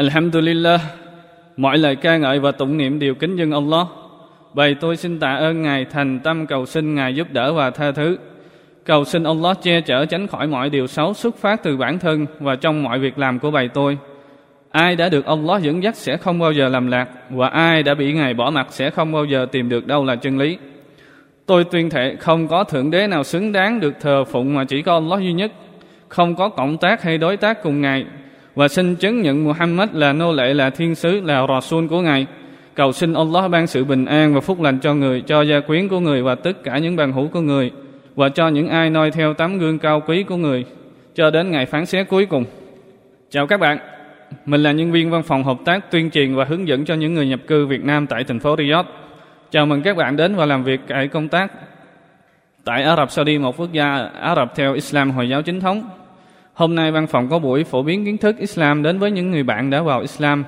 Alhamdulillah, 0.00 0.80
Mọi 1.56 1.78
lời 1.78 1.96
ca 1.96 2.16
ngợi 2.16 2.38
và 2.38 2.52
tụng 2.52 2.76
niệm 2.76 2.98
đều 2.98 3.14
kính 3.14 3.36
dân 3.36 3.50
Allah. 3.50 3.86
Bày 4.54 4.74
tôi 4.80 4.96
xin 4.96 5.18
tạ 5.18 5.34
ơn 5.34 5.62
Ngài 5.62 5.84
thành 5.84 6.20
tâm 6.20 6.46
cầu 6.46 6.66
xin 6.66 6.94
Ngài 6.94 7.14
giúp 7.14 7.26
đỡ 7.32 7.52
và 7.52 7.70
tha 7.70 7.92
thứ. 7.92 8.18
Cầu 8.84 9.04
xin 9.04 9.24
Allah 9.24 9.62
che 9.62 9.80
chở 9.80 10.04
tránh 10.06 10.26
khỏi 10.26 10.46
mọi 10.46 10.70
điều 10.70 10.86
xấu 10.86 11.14
xuất 11.14 11.36
phát 11.36 11.62
từ 11.62 11.76
bản 11.76 11.98
thân 11.98 12.26
và 12.38 12.56
trong 12.56 12.82
mọi 12.82 12.98
việc 12.98 13.18
làm 13.18 13.38
của 13.38 13.50
bầy 13.50 13.68
tôi. 13.68 13.98
Ai 14.70 14.96
đã 14.96 15.08
được 15.08 15.26
Allah 15.26 15.62
dẫn 15.62 15.82
dắt 15.82 15.96
sẽ 15.96 16.16
không 16.16 16.38
bao 16.38 16.52
giờ 16.52 16.68
làm 16.68 16.86
lạc, 16.86 17.08
Và 17.30 17.48
ai 17.48 17.82
đã 17.82 17.94
bị 17.94 18.12
Ngài 18.12 18.34
bỏ 18.34 18.50
mặt 18.50 18.66
sẽ 18.70 18.90
không 18.90 19.12
bao 19.12 19.24
giờ 19.24 19.46
tìm 19.52 19.68
được 19.68 19.86
đâu 19.86 20.04
là 20.04 20.16
chân 20.16 20.38
lý. 20.38 20.58
Tôi 21.46 21.64
tuyên 21.64 21.90
thệ 21.90 22.16
không 22.16 22.48
có 22.48 22.64
thượng 22.64 22.90
đế 22.90 23.06
nào 23.06 23.24
xứng 23.24 23.52
đáng 23.52 23.80
được 23.80 23.94
thờ 24.00 24.24
phụng 24.24 24.54
mà 24.54 24.64
chỉ 24.64 24.82
có 24.82 24.92
Allah 24.92 25.20
duy 25.20 25.32
nhất. 25.32 25.52
Không 26.08 26.34
có 26.34 26.48
cộng 26.48 26.78
tác 26.78 27.02
hay 27.02 27.18
đối 27.18 27.36
tác 27.36 27.62
cùng 27.62 27.80
Ngài 27.80 28.04
và 28.54 28.68
xin 28.68 28.96
chứng 28.96 29.22
nhận 29.22 29.44
Muhammad 29.44 29.88
là 29.92 30.12
nô 30.12 30.32
lệ 30.32 30.54
là 30.54 30.70
thiên 30.70 30.94
sứ 30.94 31.20
là 31.20 31.46
Rasul 31.46 31.86
của 31.86 32.00
Ngài. 32.00 32.26
Cầu 32.74 32.92
xin 32.92 33.14
Allah 33.14 33.50
ban 33.50 33.66
sự 33.66 33.84
bình 33.84 34.04
an 34.04 34.34
và 34.34 34.40
phúc 34.40 34.60
lành 34.60 34.78
cho 34.78 34.94
người, 34.94 35.20
cho 35.20 35.42
gia 35.42 35.60
quyến 35.60 35.88
của 35.88 36.00
người 36.00 36.22
và 36.22 36.34
tất 36.34 36.62
cả 36.62 36.78
những 36.78 36.96
bằng 36.96 37.12
hữu 37.12 37.28
của 37.28 37.40
người 37.40 37.70
và 38.16 38.28
cho 38.28 38.48
những 38.48 38.68
ai 38.68 38.90
noi 38.90 39.10
theo 39.10 39.34
tấm 39.34 39.58
gương 39.58 39.78
cao 39.78 40.02
quý 40.06 40.22
của 40.22 40.36
người 40.36 40.64
cho 41.14 41.30
đến 41.30 41.50
ngày 41.50 41.66
phán 41.66 41.86
xét 41.86 42.08
cuối 42.08 42.26
cùng. 42.26 42.44
Chào 43.30 43.46
các 43.46 43.60
bạn. 43.60 43.78
Mình 44.46 44.62
là 44.62 44.72
nhân 44.72 44.92
viên 44.92 45.10
văn 45.10 45.22
phòng 45.22 45.44
hợp 45.44 45.58
tác 45.64 45.90
tuyên 45.90 46.10
truyền 46.10 46.34
và 46.34 46.44
hướng 46.44 46.68
dẫn 46.68 46.84
cho 46.84 46.94
những 46.94 47.14
người 47.14 47.26
nhập 47.26 47.40
cư 47.46 47.66
Việt 47.66 47.84
Nam 47.84 48.06
tại 48.06 48.24
thành 48.24 48.40
phố 48.40 48.56
Riyadh. 48.56 48.86
Chào 49.50 49.66
mừng 49.66 49.82
các 49.82 49.96
bạn 49.96 50.16
đến 50.16 50.34
và 50.34 50.46
làm 50.46 50.64
việc 50.64 50.80
tại 50.88 51.08
công 51.08 51.28
tác 51.28 51.52
tại 52.64 52.82
Ả 52.82 52.96
Rập 52.96 53.10
Saudi, 53.10 53.38
một 53.38 53.56
quốc 53.56 53.72
gia 53.72 54.10
Ả 54.20 54.34
Rập 54.34 54.54
theo 54.54 54.74
Islam 54.74 55.10
Hồi 55.10 55.28
giáo 55.28 55.42
chính 55.42 55.60
thống. 55.60 55.99
Hôm 56.60 56.74
nay 56.74 56.90
văn 56.90 57.06
phòng 57.06 57.28
có 57.28 57.38
buổi 57.38 57.64
phổ 57.64 57.82
biến 57.82 58.04
kiến 58.04 58.18
thức 58.18 58.38
Islam 58.38 58.82
đến 58.82 58.98
với 58.98 59.10
những 59.10 59.30
người 59.30 59.42
bạn 59.42 59.70
đã 59.70 59.82
vào 59.82 60.00
Islam 60.00 60.44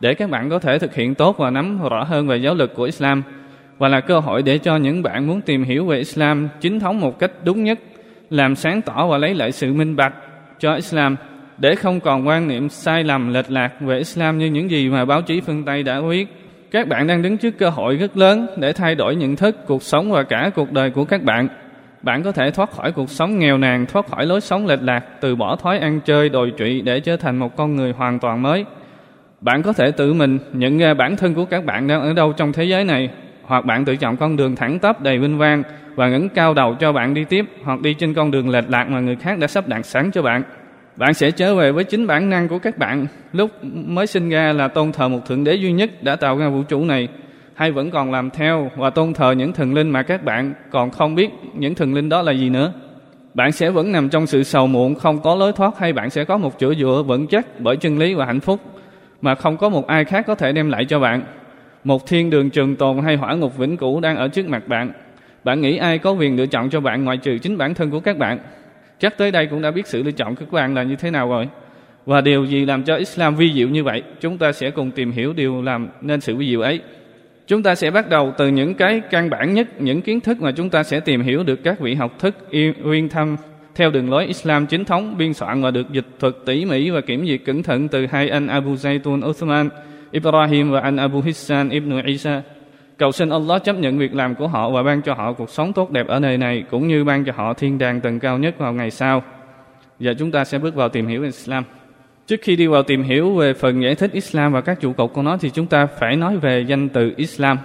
để 0.00 0.14
các 0.14 0.30
bạn 0.30 0.50
có 0.50 0.58
thể 0.58 0.78
thực 0.78 0.94
hiện 0.94 1.14
tốt 1.14 1.36
và 1.38 1.50
nắm 1.50 1.78
rõ 1.90 2.04
hơn 2.04 2.26
về 2.26 2.36
giáo 2.36 2.54
lực 2.54 2.74
của 2.74 2.82
Islam 2.82 3.22
và 3.78 3.88
là 3.88 4.00
cơ 4.00 4.18
hội 4.18 4.42
để 4.42 4.58
cho 4.58 4.76
những 4.76 5.02
bạn 5.02 5.26
muốn 5.26 5.40
tìm 5.40 5.64
hiểu 5.64 5.86
về 5.86 5.98
Islam 5.98 6.48
chính 6.60 6.80
thống 6.80 7.00
một 7.00 7.18
cách 7.18 7.30
đúng 7.44 7.64
nhất, 7.64 7.78
làm 8.30 8.56
sáng 8.56 8.82
tỏ 8.82 9.06
và 9.06 9.18
lấy 9.18 9.34
lại 9.34 9.52
sự 9.52 9.72
minh 9.72 9.96
bạch 9.96 10.14
cho 10.58 10.74
Islam 10.74 11.16
để 11.58 11.74
không 11.74 12.00
còn 12.00 12.26
quan 12.26 12.48
niệm 12.48 12.68
sai 12.68 13.04
lầm 13.04 13.32
lệch 13.32 13.50
lạc 13.50 13.80
về 13.80 13.98
Islam 13.98 14.38
như 14.38 14.46
những 14.46 14.70
gì 14.70 14.88
mà 14.88 15.04
báo 15.04 15.22
chí 15.22 15.40
phương 15.40 15.64
Tây 15.64 15.82
đã 15.82 16.00
viết. 16.00 16.26
Các 16.70 16.88
bạn 16.88 17.06
đang 17.06 17.22
đứng 17.22 17.36
trước 17.36 17.58
cơ 17.58 17.70
hội 17.70 17.96
rất 17.96 18.16
lớn 18.16 18.46
để 18.56 18.72
thay 18.72 18.94
đổi 18.94 19.16
nhận 19.16 19.36
thức, 19.36 19.56
cuộc 19.66 19.82
sống 19.82 20.12
và 20.12 20.22
cả 20.22 20.50
cuộc 20.54 20.72
đời 20.72 20.90
của 20.90 21.04
các 21.04 21.22
bạn 21.22 21.48
bạn 22.02 22.22
có 22.22 22.32
thể 22.32 22.50
thoát 22.50 22.70
khỏi 22.70 22.92
cuộc 22.92 23.10
sống 23.10 23.38
nghèo 23.38 23.58
nàn, 23.58 23.86
thoát 23.86 24.06
khỏi 24.06 24.26
lối 24.26 24.40
sống 24.40 24.66
lệch 24.66 24.82
lạc, 24.82 25.04
từ 25.20 25.36
bỏ 25.36 25.56
thói 25.56 25.78
ăn 25.78 26.00
chơi, 26.00 26.28
đồi 26.28 26.52
trụy 26.58 26.80
để 26.80 27.00
trở 27.00 27.16
thành 27.16 27.36
một 27.38 27.56
con 27.56 27.76
người 27.76 27.92
hoàn 27.92 28.18
toàn 28.18 28.42
mới. 28.42 28.64
Bạn 29.40 29.62
có 29.62 29.72
thể 29.72 29.90
tự 29.90 30.12
mình 30.12 30.38
nhận 30.52 30.78
ra 30.78 30.94
bản 30.94 31.16
thân 31.16 31.34
của 31.34 31.44
các 31.44 31.64
bạn 31.64 31.86
đang 31.86 32.00
ở 32.00 32.12
đâu 32.12 32.32
trong 32.32 32.52
thế 32.52 32.64
giới 32.64 32.84
này, 32.84 33.10
hoặc 33.42 33.64
bạn 33.64 33.84
tự 33.84 33.96
chọn 33.96 34.16
con 34.16 34.36
đường 34.36 34.56
thẳng 34.56 34.78
tắp 34.78 35.00
đầy 35.00 35.18
vinh 35.18 35.38
quang 35.38 35.62
và 35.94 36.08
ngẩng 36.08 36.28
cao 36.28 36.54
đầu 36.54 36.74
cho 36.74 36.92
bạn 36.92 37.14
đi 37.14 37.24
tiếp, 37.24 37.46
hoặc 37.64 37.80
đi 37.80 37.94
trên 37.94 38.14
con 38.14 38.30
đường 38.30 38.48
lệch 38.48 38.70
lạc 38.70 38.84
mà 38.88 39.00
người 39.00 39.16
khác 39.16 39.38
đã 39.38 39.46
sắp 39.46 39.68
đặt 39.68 39.86
sẵn 39.86 40.10
cho 40.10 40.22
bạn. 40.22 40.42
Bạn 40.96 41.14
sẽ 41.14 41.30
trở 41.30 41.54
về 41.54 41.72
với 41.72 41.84
chính 41.84 42.06
bản 42.06 42.30
năng 42.30 42.48
của 42.48 42.58
các 42.58 42.78
bạn 42.78 43.06
lúc 43.32 43.50
mới 43.64 44.06
sinh 44.06 44.28
ra 44.28 44.52
là 44.52 44.68
tôn 44.68 44.92
thờ 44.92 45.08
một 45.08 45.26
thượng 45.26 45.44
đế 45.44 45.54
duy 45.54 45.72
nhất 45.72 45.90
đã 46.02 46.16
tạo 46.16 46.38
ra 46.38 46.48
vũ 46.48 46.62
trụ 46.62 46.84
này 46.84 47.08
hay 47.60 47.72
vẫn 47.72 47.90
còn 47.90 48.12
làm 48.12 48.30
theo 48.30 48.70
và 48.76 48.90
tôn 48.90 49.12
thờ 49.12 49.32
những 49.32 49.52
thần 49.52 49.74
linh 49.74 49.90
mà 49.90 50.02
các 50.02 50.24
bạn 50.24 50.54
còn 50.70 50.90
không 50.90 51.14
biết 51.14 51.30
những 51.54 51.74
thần 51.74 51.94
linh 51.94 52.08
đó 52.08 52.22
là 52.22 52.32
gì 52.32 52.50
nữa. 52.50 52.72
Bạn 53.34 53.52
sẽ 53.52 53.70
vẫn 53.70 53.92
nằm 53.92 54.08
trong 54.08 54.26
sự 54.26 54.42
sầu 54.42 54.66
muộn, 54.66 54.94
không 54.94 55.22
có 55.22 55.34
lối 55.34 55.52
thoát 55.52 55.78
hay 55.78 55.92
bạn 55.92 56.10
sẽ 56.10 56.24
có 56.24 56.38
một 56.38 56.58
chỗ 56.58 56.74
dựa 56.74 57.02
vững 57.06 57.26
chắc 57.26 57.60
bởi 57.60 57.76
chân 57.76 57.98
lý 57.98 58.14
và 58.14 58.26
hạnh 58.26 58.40
phúc 58.40 58.60
mà 59.20 59.34
không 59.34 59.56
có 59.56 59.68
một 59.68 59.86
ai 59.86 60.04
khác 60.04 60.26
có 60.26 60.34
thể 60.34 60.52
đem 60.52 60.70
lại 60.70 60.84
cho 60.84 61.00
bạn. 61.00 61.22
Một 61.84 62.06
thiên 62.06 62.30
đường 62.30 62.50
trường 62.50 62.76
tồn 62.76 62.98
hay 62.98 63.16
hỏa 63.16 63.34
ngục 63.34 63.58
vĩnh 63.58 63.76
cửu 63.76 64.00
đang 64.00 64.16
ở 64.16 64.28
trước 64.28 64.48
mặt 64.48 64.68
bạn. 64.68 64.92
Bạn 65.44 65.60
nghĩ 65.60 65.76
ai 65.76 65.98
có 65.98 66.12
quyền 66.12 66.36
lựa 66.36 66.46
chọn 66.46 66.70
cho 66.70 66.80
bạn 66.80 67.04
ngoại 67.04 67.16
trừ 67.16 67.38
chính 67.38 67.58
bản 67.58 67.74
thân 67.74 67.90
của 67.90 68.00
các 68.00 68.18
bạn? 68.18 68.38
Chắc 68.98 69.18
tới 69.18 69.30
đây 69.30 69.46
cũng 69.46 69.62
đã 69.62 69.70
biết 69.70 69.86
sự 69.86 70.02
lựa 70.02 70.12
chọn 70.12 70.34
của 70.34 70.44
các 70.44 70.52
bạn 70.52 70.74
là 70.74 70.82
như 70.82 70.96
thế 70.96 71.10
nào 71.10 71.28
rồi. 71.28 71.48
Và 72.06 72.20
điều 72.20 72.44
gì 72.44 72.64
làm 72.64 72.82
cho 72.82 72.96
Islam 72.96 73.36
vi 73.36 73.52
diệu 73.52 73.68
như 73.68 73.84
vậy? 73.84 74.02
Chúng 74.20 74.38
ta 74.38 74.52
sẽ 74.52 74.70
cùng 74.70 74.90
tìm 74.90 75.12
hiểu 75.12 75.32
điều 75.32 75.62
làm 75.62 75.88
nên 76.00 76.20
sự 76.20 76.36
vi 76.36 76.50
diệu 76.50 76.60
ấy. 76.60 76.80
Chúng 77.50 77.62
ta 77.62 77.74
sẽ 77.74 77.90
bắt 77.90 78.08
đầu 78.08 78.32
từ 78.38 78.48
những 78.48 78.74
cái 78.74 79.00
căn 79.10 79.30
bản 79.30 79.54
nhất, 79.54 79.68
những 79.78 80.02
kiến 80.02 80.20
thức 80.20 80.42
mà 80.42 80.52
chúng 80.52 80.70
ta 80.70 80.82
sẽ 80.82 81.00
tìm 81.00 81.22
hiểu 81.22 81.42
được 81.42 81.64
các 81.64 81.80
vị 81.80 81.94
học 81.94 82.18
thức 82.18 82.36
uyên 82.84 83.08
thâm 83.08 83.36
theo 83.74 83.90
đường 83.90 84.10
lối 84.10 84.26
Islam 84.26 84.66
chính 84.66 84.84
thống 84.84 85.16
biên 85.18 85.34
soạn 85.34 85.62
và 85.62 85.70
được 85.70 85.90
dịch 85.92 86.06
thuật 86.18 86.34
tỉ 86.46 86.64
mỉ 86.64 86.90
và 86.90 87.00
kiểm 87.00 87.26
duyệt 87.26 87.40
cẩn 87.44 87.62
thận 87.62 87.88
từ 87.88 88.06
hai 88.06 88.28
anh 88.28 88.46
Abu 88.46 88.74
Zaytun 88.74 89.30
Uthman 89.30 89.68
Ibrahim 90.10 90.70
và 90.70 90.80
anh 90.80 90.96
Abu 90.96 91.20
Hissan 91.20 91.68
Ibn 91.68 92.02
Isa. 92.06 92.42
Cầu 92.96 93.12
xin 93.12 93.28
Allah 93.28 93.64
chấp 93.64 93.76
nhận 93.76 93.98
việc 93.98 94.14
làm 94.14 94.34
của 94.34 94.48
họ 94.48 94.70
và 94.70 94.82
ban 94.82 95.02
cho 95.02 95.14
họ 95.14 95.32
cuộc 95.32 95.50
sống 95.50 95.72
tốt 95.72 95.90
đẹp 95.90 96.06
ở 96.06 96.20
nơi 96.20 96.38
này 96.38 96.64
cũng 96.70 96.88
như 96.88 97.04
ban 97.04 97.24
cho 97.24 97.32
họ 97.36 97.54
thiên 97.54 97.78
đàng 97.78 98.00
tầng 98.00 98.20
cao 98.20 98.38
nhất 98.38 98.58
vào 98.58 98.72
ngày 98.72 98.90
sau. 98.90 99.22
Giờ 99.98 100.14
chúng 100.18 100.30
ta 100.30 100.44
sẽ 100.44 100.58
bước 100.58 100.74
vào 100.74 100.88
tìm 100.88 101.06
hiểu 101.06 101.22
Islam. 101.22 101.64
Trước 102.30 102.42
khi 102.42 102.56
đi 102.56 102.66
vào 102.66 102.82
tìm 102.82 103.02
hiểu 103.02 103.34
về 103.34 103.54
phần 103.54 103.82
giải 103.82 103.94
thích 103.94 104.12
Islam 104.12 104.52
và 104.52 104.60
các 104.60 104.80
trụ 104.80 104.92
cột 104.92 105.12
của 105.12 105.22
nó 105.22 105.36
thì 105.36 105.50
chúng 105.50 105.66
ta 105.66 105.86
phải 105.86 106.16
nói 106.16 106.36
về 106.36 106.64
danh 106.68 106.88
từ 106.88 107.12
Islam. 107.16 107.58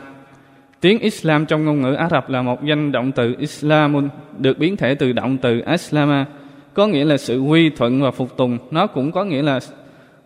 Tiếng 0.81 0.99
Islam 0.99 1.45
trong 1.45 1.65
ngôn 1.65 1.81
ngữ 1.81 1.93
Ả 1.93 2.09
Rập 2.11 2.29
là 2.29 2.41
một 2.41 2.63
danh 2.63 2.91
động 2.91 3.11
từ 3.11 3.35
Islamun, 3.39 4.09
được 4.37 4.57
biến 4.57 4.77
thể 4.77 4.95
từ 4.95 5.11
động 5.11 5.37
từ 5.37 5.59
Aslama, 5.59 6.25
có 6.73 6.87
nghĩa 6.87 7.05
là 7.05 7.17
sự 7.17 7.39
quy 7.39 7.69
thuận 7.69 8.01
và 8.01 8.11
phục 8.11 8.37
tùng. 8.37 8.57
Nó 8.71 8.87
cũng 8.87 9.11
có 9.11 9.23
nghĩa 9.23 9.41
là 9.41 9.59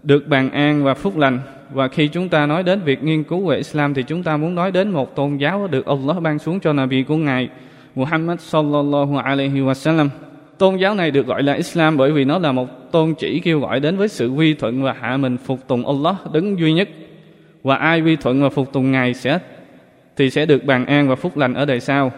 được 0.03 0.27
bàn 0.27 0.51
an 0.51 0.83
và 0.83 0.93
phúc 0.93 1.17
lành. 1.17 1.39
Và 1.73 1.87
khi 1.87 2.07
chúng 2.07 2.29
ta 2.29 2.45
nói 2.45 2.63
đến 2.63 2.81
việc 2.85 3.03
nghiên 3.03 3.23
cứu 3.23 3.45
về 3.45 3.57
Islam 3.57 3.93
thì 3.93 4.03
chúng 4.03 4.23
ta 4.23 4.37
muốn 4.37 4.55
nói 4.55 4.71
đến 4.71 4.89
một 4.89 5.15
tôn 5.15 5.37
giáo 5.37 5.67
được 5.67 5.85
Allah 5.85 6.21
ban 6.21 6.39
xuống 6.39 6.59
cho 6.59 6.73
Nabi 6.73 7.03
của 7.03 7.17
Ngài 7.17 7.49
Muhammad 7.95 8.39
sallallahu 8.39 9.17
alaihi 9.17 9.59
wasallam. 9.59 10.07
Tôn 10.57 10.75
giáo 10.75 10.95
này 10.95 11.11
được 11.11 11.27
gọi 11.27 11.43
là 11.43 11.53
Islam 11.53 11.97
bởi 11.97 12.11
vì 12.11 12.25
nó 12.25 12.39
là 12.39 12.51
một 12.51 12.78
tôn 12.91 13.13
chỉ 13.13 13.39
kêu 13.39 13.59
gọi 13.59 13.79
đến 13.79 13.97
với 13.97 14.07
sự 14.07 14.29
quy 14.29 14.53
thuận 14.53 14.83
và 14.83 14.95
hạ 14.99 15.17
mình 15.17 15.37
phục 15.37 15.67
tùng 15.67 15.87
Allah 15.87 16.15
đứng 16.33 16.59
duy 16.59 16.73
nhất. 16.73 16.89
Và 17.63 17.75
ai 17.75 18.01
quy 18.01 18.15
thuận 18.15 18.41
và 18.43 18.49
phục 18.49 18.73
tùng 18.73 18.91
Ngài 18.91 19.13
sẽ 19.13 19.39
thì 20.17 20.29
sẽ 20.29 20.45
được 20.45 20.63
bàn 20.63 20.85
an 20.85 21.09
và 21.09 21.15
phúc 21.15 21.37
lành 21.37 21.53
ở 21.53 21.65
đời 21.65 21.79
sau. 21.79 22.11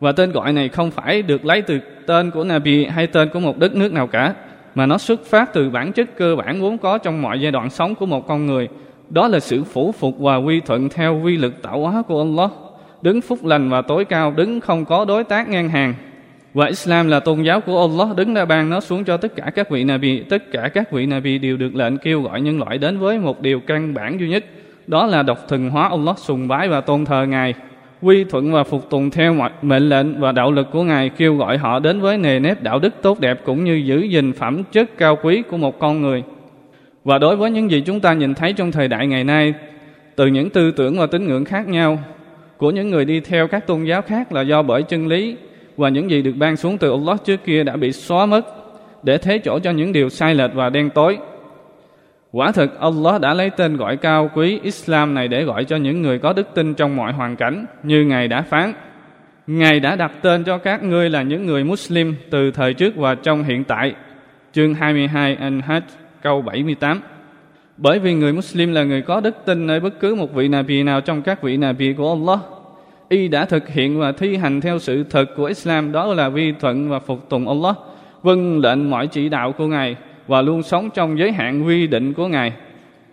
Và 0.00 0.12
tên 0.12 0.32
gọi 0.32 0.52
này 0.52 0.68
không 0.68 0.90
phải 0.90 1.22
được 1.22 1.44
lấy 1.44 1.62
từ 1.62 1.80
tên 2.06 2.30
của 2.30 2.44
Nabi 2.44 2.84
hay 2.84 3.06
tên 3.06 3.28
của 3.32 3.40
một 3.40 3.58
đất 3.58 3.74
nước 3.74 3.92
nào 3.92 4.06
cả, 4.06 4.34
mà 4.74 4.86
nó 4.86 4.98
xuất 4.98 5.26
phát 5.26 5.52
từ 5.52 5.70
bản 5.70 5.92
chất 5.92 6.16
cơ 6.16 6.36
bản 6.36 6.60
vốn 6.60 6.78
có 6.78 6.98
trong 6.98 7.22
mọi 7.22 7.40
giai 7.40 7.52
đoạn 7.52 7.70
sống 7.70 7.94
của 7.94 8.06
một 8.06 8.26
con 8.28 8.46
người. 8.46 8.68
Đó 9.10 9.28
là 9.28 9.40
sự 9.40 9.64
phủ 9.64 9.92
phục 9.92 10.18
và 10.18 10.36
quy 10.36 10.60
thuận 10.60 10.88
theo 10.88 11.20
quy 11.24 11.36
lực 11.36 11.62
tạo 11.62 11.80
hóa 11.80 12.02
của 12.02 12.18
Allah, 12.22 12.50
đứng 13.02 13.20
phúc 13.20 13.44
lành 13.44 13.70
và 13.70 13.82
tối 13.82 14.04
cao, 14.04 14.30
đứng 14.36 14.60
không 14.60 14.84
có 14.84 15.04
đối 15.04 15.24
tác 15.24 15.48
ngang 15.48 15.68
hàng, 15.68 15.94
và 16.56 16.66
Islam 16.66 17.08
là 17.08 17.20
tôn 17.20 17.42
giáo 17.42 17.60
của 17.60 17.80
Allah 17.80 18.16
đứng 18.16 18.34
ra 18.34 18.44
ban 18.44 18.70
nó 18.70 18.80
xuống 18.80 19.04
cho 19.04 19.16
tất 19.16 19.36
cả 19.36 19.50
các 19.54 19.70
vị 19.70 19.84
Nabi. 19.84 20.20
Tất 20.20 20.52
cả 20.52 20.68
các 20.74 20.92
vị 20.92 21.06
Nabi 21.06 21.38
đều 21.38 21.56
được 21.56 21.74
lệnh 21.74 21.98
kêu 21.98 22.22
gọi 22.22 22.40
nhân 22.40 22.58
loại 22.58 22.78
đến 22.78 22.98
với 22.98 23.18
một 23.18 23.40
điều 23.40 23.60
căn 23.60 23.94
bản 23.94 24.20
duy 24.20 24.28
nhất. 24.28 24.44
Đó 24.86 25.06
là 25.06 25.22
độc 25.22 25.48
thần 25.48 25.70
hóa 25.70 25.88
Allah 25.88 26.18
sùng 26.18 26.48
bái 26.48 26.68
và 26.68 26.80
tôn 26.80 27.04
thờ 27.04 27.26
Ngài. 27.26 27.54
Quy 28.02 28.24
thuận 28.24 28.52
và 28.52 28.64
phục 28.64 28.90
tùng 28.90 29.10
theo 29.10 29.34
mọi 29.34 29.50
mệnh 29.62 29.88
lệnh 29.88 30.20
và 30.20 30.32
đạo 30.32 30.52
lực 30.52 30.68
của 30.72 30.82
Ngài 30.82 31.08
kêu 31.08 31.36
gọi 31.36 31.58
họ 31.58 31.78
đến 31.78 32.00
với 32.00 32.18
nề 32.18 32.38
nếp 32.38 32.62
đạo 32.62 32.78
đức 32.78 32.94
tốt 33.02 33.20
đẹp 33.20 33.40
cũng 33.44 33.64
như 33.64 33.74
giữ 33.74 34.00
gìn 34.00 34.32
phẩm 34.32 34.62
chất 34.72 34.98
cao 34.98 35.18
quý 35.22 35.42
của 35.50 35.56
một 35.56 35.78
con 35.78 36.02
người. 36.02 36.22
Và 37.04 37.18
đối 37.18 37.36
với 37.36 37.50
những 37.50 37.70
gì 37.70 37.82
chúng 37.86 38.00
ta 38.00 38.12
nhìn 38.12 38.34
thấy 38.34 38.52
trong 38.52 38.72
thời 38.72 38.88
đại 38.88 39.06
ngày 39.06 39.24
nay, 39.24 39.54
từ 40.16 40.26
những 40.26 40.50
tư 40.50 40.70
tưởng 40.70 40.98
và 40.98 41.06
tín 41.06 41.26
ngưỡng 41.26 41.44
khác 41.44 41.68
nhau 41.68 41.98
của 42.56 42.70
những 42.70 42.90
người 42.90 43.04
đi 43.04 43.20
theo 43.20 43.48
các 43.48 43.66
tôn 43.66 43.84
giáo 43.84 44.02
khác 44.02 44.32
là 44.32 44.42
do 44.42 44.62
bởi 44.62 44.82
chân 44.82 45.06
lý 45.06 45.36
và 45.76 45.88
những 45.88 46.10
gì 46.10 46.22
được 46.22 46.34
ban 46.36 46.56
xuống 46.56 46.78
từ 46.78 46.90
Allah 46.90 47.24
trước 47.24 47.44
kia 47.44 47.64
đã 47.64 47.76
bị 47.76 47.92
xóa 47.92 48.26
mất, 48.26 48.46
để 49.02 49.18
thế 49.18 49.38
chỗ 49.38 49.58
cho 49.58 49.70
những 49.70 49.92
điều 49.92 50.08
sai 50.08 50.34
lệch 50.34 50.54
và 50.54 50.70
đen 50.70 50.90
tối. 50.90 51.18
Quả 52.32 52.52
thực, 52.52 52.80
Allah 52.80 53.20
đã 53.20 53.34
lấy 53.34 53.50
tên 53.50 53.76
gọi 53.76 53.96
cao 53.96 54.30
quý 54.34 54.60
Islam 54.62 55.14
này 55.14 55.28
để 55.28 55.44
gọi 55.44 55.64
cho 55.64 55.76
những 55.76 56.02
người 56.02 56.18
có 56.18 56.32
đức 56.32 56.48
tin 56.54 56.74
trong 56.74 56.96
mọi 56.96 57.12
hoàn 57.12 57.36
cảnh 57.36 57.66
như 57.82 58.04
Ngài 58.04 58.28
đã 58.28 58.42
phán. 58.42 58.72
Ngài 59.46 59.80
đã 59.80 59.96
đặt 59.96 60.12
tên 60.22 60.44
cho 60.44 60.58
các 60.58 60.82
ngươi 60.82 61.10
là 61.10 61.22
những 61.22 61.46
người 61.46 61.64
Muslim 61.64 62.14
từ 62.30 62.50
thời 62.50 62.74
trước 62.74 62.96
và 62.96 63.14
trong 63.14 63.44
hiện 63.44 63.64
tại. 63.64 63.94
Chương 64.52 64.74
22 64.74 65.36
An-Hajj, 65.36 65.80
câu 66.22 66.42
78 66.42 67.00
Bởi 67.76 67.98
vì 67.98 68.14
người 68.14 68.32
Muslim 68.32 68.72
là 68.72 68.84
người 68.84 69.02
có 69.02 69.20
đức 69.20 69.36
tin 69.44 69.66
nơi 69.66 69.80
bất 69.80 70.00
cứ 70.00 70.14
một 70.14 70.34
vị 70.34 70.48
Nabi 70.48 70.82
nào 70.82 71.00
trong 71.00 71.22
các 71.22 71.42
vị 71.42 71.56
Nabi 71.56 71.92
của 71.92 72.08
Allah. 72.08 72.55
Y 73.08 73.28
đã 73.28 73.44
thực 73.44 73.68
hiện 73.68 73.98
và 73.98 74.12
thi 74.12 74.36
hành 74.36 74.60
theo 74.60 74.78
sự 74.78 75.04
thật 75.10 75.24
của 75.36 75.44
Islam 75.44 75.92
đó 75.92 76.14
là 76.14 76.28
vi 76.28 76.52
thuận 76.60 76.88
và 76.88 76.98
phục 76.98 77.28
tùng 77.28 77.48
Allah, 77.48 77.76
vâng 78.22 78.58
lệnh 78.58 78.90
mọi 78.90 79.06
chỉ 79.06 79.28
đạo 79.28 79.52
của 79.52 79.66
Ngài 79.66 79.96
và 80.26 80.42
luôn 80.42 80.62
sống 80.62 80.90
trong 80.94 81.18
giới 81.18 81.32
hạn 81.32 81.66
quy 81.66 81.86
định 81.86 82.14
của 82.14 82.28
Ngài. 82.28 82.52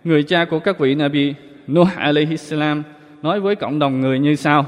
Người 0.04 0.22
cha 0.22 0.44
của 0.44 0.58
các 0.58 0.78
vị 0.78 0.94
Nabi, 0.94 1.34
Nuh 1.68 1.88
alayhi 1.96 2.36
salam, 2.36 2.82
nói 3.22 3.40
với 3.40 3.56
cộng 3.56 3.78
đồng 3.78 4.00
người 4.00 4.18
như 4.18 4.34
sau. 4.34 4.66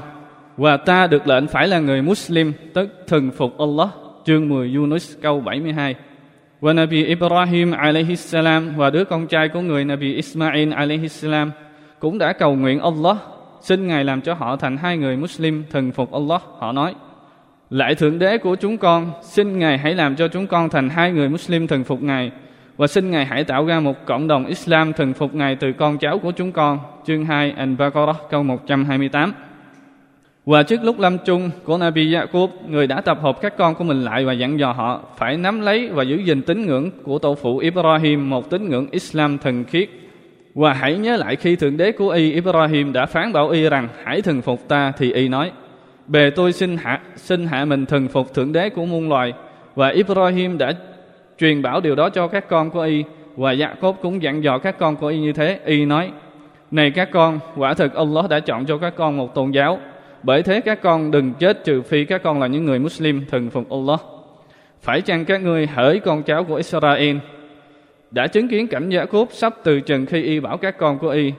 Và 0.57 0.77
ta 0.77 1.07
được 1.07 1.27
lệnh 1.27 1.47
phải 1.47 1.67
là 1.67 1.79
người 1.79 2.01
Muslim, 2.01 2.53
tức 2.73 2.89
thần 3.07 3.31
phục 3.31 3.57
Allah. 3.57 3.89
Chương 4.25 4.49
10 4.49 4.73
Yunus 4.75 5.15
câu 5.21 5.39
72. 5.39 5.95
Và 6.61 6.73
Nabi 6.73 7.05
Ibrahim 7.05 7.71
alayhi 7.71 8.15
salam 8.15 8.75
và 8.75 8.89
đứa 8.89 9.03
con 9.03 9.27
trai 9.27 9.49
của 9.49 9.61
người 9.61 9.85
Nabi 9.85 10.13
Ismail 10.13 10.73
alayhi 10.73 11.07
salam 11.07 11.51
cũng 11.99 12.17
đã 12.17 12.33
cầu 12.33 12.55
nguyện 12.55 12.79
Allah 12.79 13.17
xin 13.67 13.87
Ngài 13.87 14.03
làm 14.03 14.21
cho 14.21 14.33
họ 14.33 14.55
thành 14.55 14.77
hai 14.77 14.97
người 14.97 15.17
Muslim 15.17 15.63
thần 15.69 15.91
phục 15.91 16.11
Allah. 16.11 16.41
Họ 16.57 16.71
nói, 16.71 16.95
Lại 17.69 17.95
Thượng 17.95 18.19
Đế 18.19 18.37
của 18.37 18.55
chúng 18.55 18.77
con, 18.77 19.11
xin 19.21 19.59
Ngài 19.59 19.77
hãy 19.77 19.95
làm 19.95 20.15
cho 20.15 20.27
chúng 20.27 20.47
con 20.47 20.69
thành 20.69 20.89
hai 20.89 21.11
người 21.11 21.29
Muslim 21.29 21.67
thần 21.67 21.83
phục 21.83 22.01
Ngài 22.01 22.31
và 22.77 22.87
xin 22.87 23.11
Ngài 23.11 23.25
hãy 23.25 23.43
tạo 23.43 23.65
ra 23.65 23.79
một 23.79 24.05
cộng 24.05 24.27
đồng 24.27 24.45
Islam 24.45 24.93
thần 24.93 25.13
phục 25.13 25.35
Ngài 25.35 25.55
từ 25.55 25.71
con 25.71 25.97
cháu 25.97 26.19
của 26.19 26.31
chúng 26.31 26.51
con. 26.51 26.79
Chương 27.05 27.25
2 27.25 27.53
Al-Baqarah 27.57 28.13
câu 28.29 28.43
128 28.43 29.33
và 30.45 30.63
trước 30.63 30.83
lúc 30.83 30.99
lâm 30.99 31.17
chung 31.25 31.49
của 31.63 31.77
Nabi 31.77 32.13
Yaqub, 32.13 32.49
người 32.67 32.87
đã 32.87 33.01
tập 33.01 33.17
hợp 33.21 33.41
các 33.41 33.57
con 33.57 33.75
của 33.75 33.83
mình 33.83 34.03
lại 34.03 34.25
và 34.25 34.33
dặn 34.33 34.59
dò 34.59 34.71
họ 34.71 35.01
phải 35.17 35.37
nắm 35.37 35.61
lấy 35.61 35.89
và 35.89 36.03
giữ 36.03 36.15
gìn 36.15 36.41
tín 36.41 36.65
ngưỡng 36.65 36.91
của 37.03 37.19
tổ 37.19 37.35
phụ 37.35 37.57
Ibrahim, 37.57 38.29
một 38.29 38.49
tín 38.49 38.69
ngưỡng 38.69 38.87
Islam 38.91 39.37
thần 39.37 39.63
khiết. 39.63 39.89
Và 40.57 40.73
hãy 40.73 40.97
nhớ 40.97 41.17
lại 41.17 41.35
khi 41.35 41.55
Thượng 41.55 41.77
Đế 41.77 41.91
của 41.91 42.09
y 42.09 42.31
Ibrahim 42.31 42.93
đã 42.93 43.05
phán 43.05 43.33
bảo 43.33 43.49
y 43.49 43.69
rằng 43.69 43.87
hãy 44.03 44.21
thần 44.21 44.41
phục 44.41 44.67
ta 44.67 44.91
thì 44.97 45.13
y 45.13 45.27
nói 45.27 45.51
Bề 46.07 46.29
tôi 46.29 46.53
xin 46.53 46.77
hạ, 46.77 47.01
xin 47.15 47.47
hạ 47.47 47.65
mình 47.65 47.85
thần 47.85 48.07
phục 48.07 48.33
Thượng 48.33 48.53
Đế 48.53 48.69
của 48.69 48.85
muôn 48.85 49.09
loài. 49.09 49.33
Và 49.75 49.89
Ibrahim 49.89 50.57
đã 50.57 50.73
truyền 51.39 51.61
bảo 51.61 51.81
điều 51.81 51.95
đó 51.95 52.09
cho 52.09 52.27
các 52.27 52.49
con 52.49 52.69
của 52.69 52.81
y 52.81 53.03
Và 53.35 53.53
Jacob 53.53 53.93
cũng 53.93 54.23
dặn 54.23 54.43
dò 54.43 54.57
các 54.57 54.79
con 54.79 54.95
của 54.95 55.07
y 55.07 55.19
như 55.19 55.33
thế. 55.33 55.59
Y 55.65 55.85
nói 55.85 56.11
Này 56.71 56.91
các 56.91 57.09
con, 57.11 57.39
quả 57.55 57.73
thực 57.73 57.93
Allah 57.93 58.29
đã 58.29 58.39
chọn 58.39 58.65
cho 58.65 58.77
các 58.77 58.93
con 58.95 59.17
một 59.17 59.35
tôn 59.35 59.51
giáo. 59.51 59.79
Bởi 60.23 60.43
thế 60.43 60.61
các 60.61 60.81
con 60.81 61.11
đừng 61.11 61.33
chết 61.33 61.63
trừ 61.63 61.81
phi 61.81 62.05
các 62.05 62.23
con 62.23 62.39
là 62.39 62.47
những 62.47 62.65
người 62.65 62.79
Muslim 62.79 63.25
thần 63.31 63.49
phục 63.49 63.69
Allah. 63.69 63.99
Phải 64.81 65.01
chăng 65.01 65.25
các 65.25 65.41
ngươi 65.41 65.67
hỡi 65.67 65.99
con 65.99 66.23
cháu 66.23 66.43
của 66.43 66.55
Israel? 66.55 67.17
Đã 68.11 68.27
chứng 68.27 68.47
kiến 68.47 68.67
cảnh 68.67 68.89
giả 68.89 69.05
cốt 69.05 69.27
sắp 69.31 69.55
từ 69.63 69.79
trần 69.79 70.05
khi 70.05 70.23
y 70.23 70.39
bảo 70.39 70.57
các 70.57 70.77
con 70.77 70.99
của 70.99 71.09
y 71.09 71.33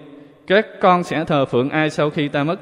các 0.47 0.67
con 0.81 1.05
sẽ 1.05 1.25
thờ 1.25 1.45
phượng 1.45 1.71
ai 1.71 1.91
sau 1.91 2.11
khi 2.11 2.29
ta 2.29 2.45
mất 2.45 2.61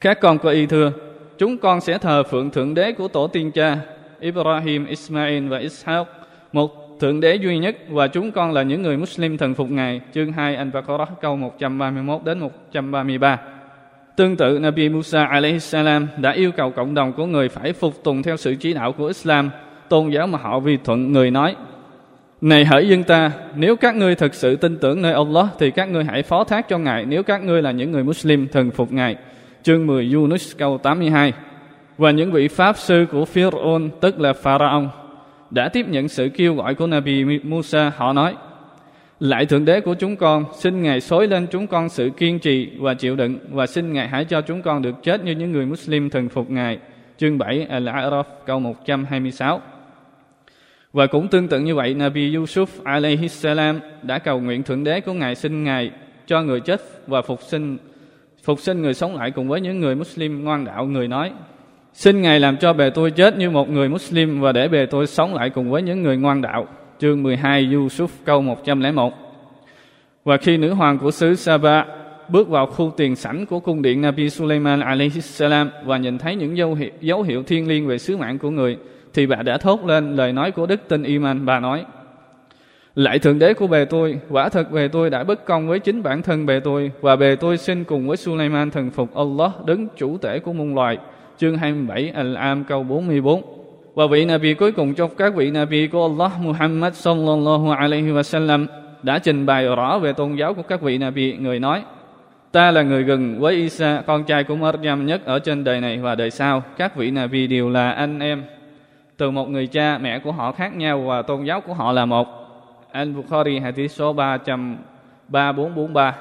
các 0.00 0.20
con 0.20 0.38
của 0.38 0.48
y 0.48 0.66
thưa 0.66 0.92
chúng 1.38 1.58
con 1.58 1.80
sẽ 1.80 1.98
thờ 1.98 2.22
phượng 2.22 2.50
thượng 2.50 2.74
đế 2.74 2.92
của 2.92 3.08
tổ 3.08 3.26
tiên 3.26 3.50
cha 3.50 3.78
Ibrahim, 4.20 4.86
Ismail 4.86 5.48
và 5.48 5.58
Ishaq 5.58 6.04
một 6.52 7.00
thượng 7.00 7.20
đế 7.20 7.34
duy 7.34 7.58
nhất 7.58 7.76
và 7.88 8.08
chúng 8.08 8.32
con 8.32 8.52
là 8.52 8.62
những 8.62 8.82
người 8.82 8.96
Muslim 8.96 9.38
thần 9.38 9.54
phục 9.54 9.70
Ngài 9.70 10.00
chương 10.14 10.32
2 10.32 10.56
Al-Baqarah 10.56 11.06
câu 11.20 11.36
131 11.36 12.24
đến 12.24 12.38
133 12.38 13.38
Tương 14.16 14.36
tự 14.36 14.58
Nabi 14.58 14.88
Musa 14.88 15.40
salam 15.60 16.08
đã 16.16 16.30
yêu 16.30 16.52
cầu 16.52 16.70
cộng 16.70 16.94
đồng 16.94 17.12
của 17.12 17.26
người 17.26 17.48
phải 17.48 17.72
phục 17.72 18.04
tùng 18.04 18.22
theo 18.22 18.36
sự 18.36 18.54
chỉ 18.54 18.72
đạo 18.72 18.92
của 18.92 19.06
Islam, 19.06 19.50
tôn 19.88 20.10
giáo 20.10 20.26
mà 20.26 20.38
họ 20.38 20.60
vi 20.60 20.76
thuận 20.84 21.12
người 21.12 21.30
nói. 21.30 21.56
Này 22.42 22.64
hỡi 22.64 22.88
dân 22.88 23.04
ta, 23.04 23.30
nếu 23.56 23.76
các 23.76 23.94
ngươi 23.94 24.14
thực 24.14 24.34
sự 24.34 24.56
tin 24.56 24.78
tưởng 24.78 25.02
nơi 25.02 25.12
Allah 25.12 25.46
thì 25.58 25.70
các 25.70 25.88
ngươi 25.88 26.04
hãy 26.04 26.22
phó 26.22 26.44
thác 26.44 26.68
cho 26.68 26.78
Ngài 26.78 27.04
nếu 27.04 27.22
các 27.22 27.42
ngươi 27.42 27.62
là 27.62 27.70
những 27.70 27.92
người 27.92 28.04
Muslim 28.04 28.48
thần 28.48 28.70
phục 28.70 28.92
Ngài. 28.92 29.16
Chương 29.62 29.86
10 29.86 30.10
Yunus 30.14 30.56
câu 30.56 30.78
82 30.78 31.32
Và 31.98 32.10
những 32.10 32.32
vị 32.32 32.48
Pháp 32.48 32.76
sư 32.76 33.06
của 33.12 33.24
Pharaoh 33.24 33.82
tức 34.00 34.20
là 34.20 34.32
Pharaon 34.32 34.88
đã 35.50 35.68
tiếp 35.68 35.86
nhận 35.88 36.08
sự 36.08 36.28
kêu 36.28 36.54
gọi 36.54 36.74
của 36.74 36.86
Nabi 36.86 37.24
Musa. 37.24 37.92
Họ 37.96 38.12
nói, 38.12 38.34
lại 39.20 39.46
Thượng 39.46 39.64
Đế 39.64 39.80
của 39.80 39.94
chúng 39.94 40.16
con, 40.16 40.44
xin 40.58 40.82
Ngài 40.82 41.00
xối 41.00 41.28
lên 41.28 41.46
chúng 41.50 41.66
con 41.66 41.88
sự 41.88 42.10
kiên 42.16 42.38
trì 42.38 42.70
và 42.78 42.94
chịu 42.94 43.16
đựng 43.16 43.38
và 43.50 43.66
xin 43.66 43.92
Ngài 43.92 44.08
hãy 44.08 44.24
cho 44.24 44.40
chúng 44.40 44.62
con 44.62 44.82
được 44.82 45.02
chết 45.02 45.24
như 45.24 45.32
những 45.32 45.52
người 45.52 45.66
Muslim 45.66 46.10
thần 46.10 46.28
phục 46.28 46.50
Ngài. 46.50 46.78
Chương 47.18 47.38
7 47.38 47.66
Al-A'raf 47.70 48.24
câu 48.46 48.60
126 48.60 49.60
và 50.92 51.06
cũng 51.06 51.28
tương 51.28 51.48
tự 51.48 51.60
như 51.60 51.74
vậy, 51.74 51.94
Nabi 51.94 52.36
Yusuf 52.36 52.66
alayhi 52.84 53.28
salam 53.28 53.80
đã 54.02 54.18
cầu 54.18 54.40
nguyện 54.40 54.62
Thượng 54.62 54.84
Đế 54.84 55.00
của 55.00 55.12
Ngài 55.12 55.34
xin 55.34 55.64
Ngài 55.64 55.90
cho 56.26 56.42
người 56.42 56.60
chết 56.60 56.80
và 57.06 57.22
phục 57.22 57.42
sinh 57.42 57.78
phục 58.42 58.60
sinh 58.60 58.82
người 58.82 58.94
sống 58.94 59.16
lại 59.16 59.30
cùng 59.30 59.48
với 59.48 59.60
những 59.60 59.80
người 59.80 59.94
Muslim 59.94 60.44
ngoan 60.44 60.64
đạo 60.64 60.86
người 60.86 61.08
nói 61.08 61.32
Xin 61.92 62.22
Ngài 62.22 62.40
làm 62.40 62.56
cho 62.56 62.72
bề 62.72 62.90
tôi 62.90 63.10
chết 63.10 63.38
như 63.38 63.50
một 63.50 63.70
người 63.70 63.88
Muslim 63.88 64.40
và 64.40 64.52
để 64.52 64.68
bề 64.68 64.86
tôi 64.86 65.06
sống 65.06 65.34
lại 65.34 65.50
cùng 65.50 65.70
với 65.70 65.82
những 65.82 66.02
người 66.02 66.16
ngoan 66.16 66.42
đạo 66.42 66.66
chương 66.98 67.22
12 67.22 67.66
Yusuf 67.66 68.08
câu 68.24 68.42
101. 68.42 69.12
Và 70.24 70.36
khi 70.36 70.56
nữ 70.56 70.72
hoàng 70.72 70.98
của 70.98 71.10
xứ 71.10 71.34
Saba 71.34 71.86
bước 72.28 72.48
vào 72.48 72.66
khu 72.66 72.92
tiền 72.96 73.16
sảnh 73.16 73.46
của 73.46 73.60
cung 73.60 73.82
điện 73.82 74.00
Nabi 74.00 74.30
Sulaiman 74.30 74.80
alayhi 74.80 75.20
salam 75.20 75.70
và 75.84 75.98
nhìn 75.98 76.18
thấy 76.18 76.36
những 76.36 76.56
dấu 76.56 76.74
hiệu, 76.74 76.90
dấu 77.00 77.22
hiệu 77.22 77.42
thiên 77.42 77.68
liêng 77.68 77.86
về 77.86 77.98
sứ 77.98 78.16
mạng 78.16 78.38
của 78.38 78.50
người, 78.50 78.78
thì 79.14 79.26
bà 79.26 79.36
đã 79.36 79.58
thốt 79.58 79.84
lên 79.84 80.16
lời 80.16 80.32
nói 80.32 80.50
của 80.50 80.66
đức 80.66 80.80
tin 80.88 81.02
Iman. 81.02 81.46
Bà 81.46 81.60
nói, 81.60 81.84
Lại 82.94 83.18
Thượng 83.18 83.38
Đế 83.38 83.54
của 83.54 83.66
bề 83.66 83.84
tôi, 83.84 84.18
quả 84.30 84.48
thật 84.48 84.72
bề 84.72 84.88
tôi 84.88 85.10
đã 85.10 85.24
bất 85.24 85.44
công 85.44 85.68
với 85.68 85.78
chính 85.78 86.02
bản 86.02 86.22
thân 86.22 86.46
bề 86.46 86.60
tôi, 86.60 86.90
và 87.00 87.16
bề 87.16 87.36
tôi 87.36 87.56
xin 87.56 87.84
cùng 87.84 88.08
với 88.08 88.16
suleiman 88.16 88.70
thần 88.70 88.90
phục 88.90 89.14
Allah, 89.14 89.64
đứng 89.64 89.88
chủ 89.96 90.18
tể 90.18 90.38
của 90.38 90.52
muôn 90.52 90.74
loài. 90.74 90.98
Chương 91.38 91.56
27 91.56 92.12
Al-Am 92.16 92.64
câu 92.64 92.82
44 92.82 93.42
và 93.94 94.06
vị 94.06 94.24
Nabi 94.24 94.54
cuối 94.54 94.72
cùng 94.72 94.94
trong 94.94 95.10
các 95.18 95.34
vị 95.34 95.50
Nabi 95.50 95.86
của 95.86 96.02
Allah 96.02 96.32
Muhammad 96.40 96.94
sallallahu 96.94 97.70
alaihi 97.70 98.10
wasallam 98.10 98.66
đã 99.02 99.18
trình 99.18 99.46
bày 99.46 99.66
rõ 99.66 99.98
về 99.98 100.12
tôn 100.12 100.34
giáo 100.34 100.54
của 100.54 100.62
các 100.62 100.80
vị 100.80 100.98
Nabi. 100.98 101.36
Người 101.40 101.60
nói, 101.60 101.82
ta 102.52 102.70
là 102.70 102.82
người 102.82 103.02
gần 103.02 103.40
với 103.40 103.54
Isa, 103.54 104.02
con 104.06 104.24
trai 104.24 104.44
của 104.44 104.56
Maryam 104.56 105.06
nhất 105.06 105.24
ở 105.24 105.38
trên 105.38 105.64
đời 105.64 105.80
này 105.80 105.98
và 105.98 106.14
đời 106.14 106.30
sau. 106.30 106.62
Các 106.76 106.96
vị 106.96 107.10
Nabi 107.10 107.46
đều 107.46 107.70
là 107.70 107.90
anh 107.90 108.18
em. 108.18 108.42
Từ 109.16 109.30
một 109.30 109.48
người 109.48 109.66
cha, 109.66 109.98
mẹ 109.98 110.18
của 110.18 110.32
họ 110.32 110.52
khác 110.52 110.76
nhau 110.76 111.00
và 111.00 111.22
tôn 111.22 111.44
giáo 111.44 111.60
của 111.60 111.74
họ 111.74 111.92
là 111.92 112.04
một. 112.04 112.28
Al-Bukhari 112.92 113.62
hadith 113.62 113.90
số 113.90 114.12
33443. 114.12 116.14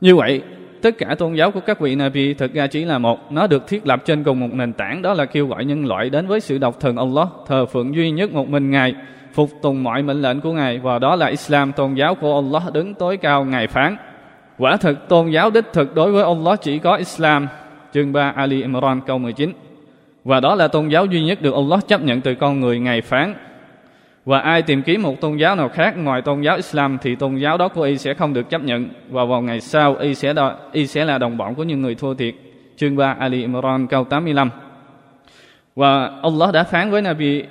Như 0.00 0.16
vậy, 0.16 0.42
tất 0.82 0.98
cả 0.98 1.14
tôn 1.18 1.34
giáo 1.34 1.50
của 1.50 1.60
các 1.60 1.80
vị 1.80 1.94
Nabi 1.94 2.34
thực 2.34 2.54
ra 2.54 2.66
chỉ 2.66 2.84
là 2.84 2.98
một. 2.98 3.32
Nó 3.32 3.46
được 3.46 3.68
thiết 3.68 3.86
lập 3.86 4.02
trên 4.04 4.24
cùng 4.24 4.40
một 4.40 4.48
nền 4.52 4.72
tảng 4.72 5.02
đó 5.02 5.14
là 5.14 5.24
kêu 5.24 5.46
gọi 5.46 5.64
nhân 5.64 5.86
loại 5.86 6.10
đến 6.10 6.26
với 6.26 6.40
sự 6.40 6.58
độc 6.58 6.80
thần 6.80 6.96
Allah, 6.96 7.28
thờ 7.46 7.66
phượng 7.66 7.94
duy 7.94 8.10
nhất 8.10 8.32
một 8.32 8.48
mình 8.48 8.70
Ngài, 8.70 8.94
phục 9.32 9.50
tùng 9.62 9.82
mọi 9.82 10.02
mệnh 10.02 10.22
lệnh 10.22 10.40
của 10.40 10.52
Ngài 10.52 10.78
và 10.78 10.98
đó 10.98 11.16
là 11.16 11.26
Islam, 11.26 11.72
tôn 11.72 11.94
giáo 11.94 12.14
của 12.14 12.34
Allah 12.34 12.72
đứng 12.72 12.94
tối 12.94 13.16
cao 13.16 13.44
Ngài 13.44 13.66
phán. 13.66 13.96
Quả 14.58 14.76
thực 14.76 15.08
tôn 15.08 15.30
giáo 15.30 15.50
đích 15.50 15.64
thực 15.72 15.94
đối 15.94 16.12
với 16.12 16.24
Allah 16.24 16.60
chỉ 16.62 16.78
có 16.78 16.94
Islam. 16.94 17.48
Chương 17.94 18.12
3 18.12 18.32
Ali 18.36 18.62
Imran 18.62 19.00
câu 19.06 19.18
19. 19.18 19.52
Và 20.28 20.40
đó 20.40 20.54
là 20.54 20.68
tôn 20.68 20.88
giáo 20.88 21.06
duy 21.06 21.24
nhất 21.24 21.42
được 21.42 21.54
Allah 21.54 21.88
chấp 21.88 22.02
nhận 22.02 22.20
từ 22.20 22.34
con 22.34 22.60
người 22.60 22.78
ngày 22.78 23.00
phán 23.00 23.34
và 24.24 24.40
ai 24.40 24.62
tìm 24.62 24.82
kiếm 24.82 25.02
một 25.02 25.20
tôn 25.20 25.36
giáo 25.36 25.56
nào 25.56 25.68
khác 25.68 25.96
ngoài 25.96 26.22
tôn 26.22 26.40
giáo 26.40 26.56
Islam 26.56 26.98
thì 27.02 27.14
tôn 27.14 27.36
giáo 27.36 27.58
đó 27.58 27.68
của 27.68 27.82
y 27.82 27.98
sẽ 27.98 28.14
không 28.14 28.34
được 28.34 28.50
chấp 28.50 28.62
nhận 28.64 28.88
và 29.10 29.24
vào 29.24 29.42
ngày 29.42 29.60
sau 29.60 29.96
y 29.96 30.14
sẽ 30.14 30.32
đo, 30.32 30.54
y 30.72 30.86
sẽ 30.86 31.04
là 31.04 31.18
đồng 31.18 31.36
bọn 31.36 31.54
của 31.54 31.62
những 31.62 31.82
người 31.82 31.94
thua 31.94 32.14
thiệt. 32.14 32.34
Chương 32.76 32.96
3 32.96 33.16
Ali 33.18 33.40
Imran 33.40 33.86
câu 33.86 34.04
85. 34.04 34.50
Và 35.76 36.10
Allah 36.22 36.52
đã 36.52 36.64
phán 36.64 36.90
với 36.90 37.02
Nabi 37.02 37.44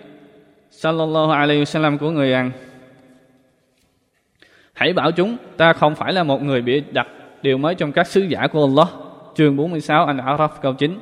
sallallahu 0.72 1.32
alaihi 1.32 1.64
wasallam 1.64 1.98
của 1.98 2.12
người 2.12 2.30
rằng 2.30 2.52
Hãy 4.74 4.94
bảo 4.94 5.12
chúng 5.12 5.38
ta 5.58 5.74
không 5.74 5.96
phải 5.96 6.14
là 6.14 6.24
một 6.24 6.44
người 6.44 6.62
bị 6.62 6.84
đặt 6.92 7.08
điều 7.42 7.58
mới 7.58 7.76
trong 7.76 7.92
các 7.92 8.08
sứ 8.08 8.22
giả 8.22 8.48
của 8.48 8.66
Allah. 8.66 8.88
Chương 9.36 9.56
46 9.56 10.06
An-Araf 10.06 10.50
câu 10.62 10.74
9. 10.74 11.00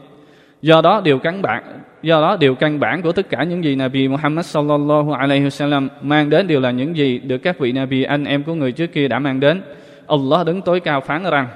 Do 0.66 0.82
đó 0.82 1.02
điều 1.04 1.20
căn 1.20 1.42
bản 1.42 1.64
do 2.02 2.22
đó 2.22 2.38
điều 2.40 2.56
căn 2.56 2.80
bản 2.80 3.02
của 3.02 3.12
tất 3.12 3.30
cả 3.30 3.44
những 3.44 3.64
gì 3.64 3.76
Nabi 3.76 4.08
Muhammad 4.08 4.46
sallallahu 4.46 5.12
alaihi 5.14 5.46
wasallam 5.46 5.88
mang 6.02 6.30
đến 6.30 6.48
đều 6.48 6.60
là 6.60 6.72
những 6.72 6.98
gì 6.98 7.20
được 7.20 7.38
các 7.38 7.60
vị 7.60 7.72
Nabi 7.72 8.04
anh 8.04 8.26
em 8.26 8.44
của 8.44 8.54
người 8.54 8.72
trước 8.72 8.88
kia 8.88 9.08
đã 9.08 9.20
mang 9.20 9.40
đến. 9.40 9.62
Allah 10.08 10.46
đứng 10.46 10.62
tối 10.62 10.80
cao 10.80 11.02
phán 11.02 11.24
rằng 11.24 11.48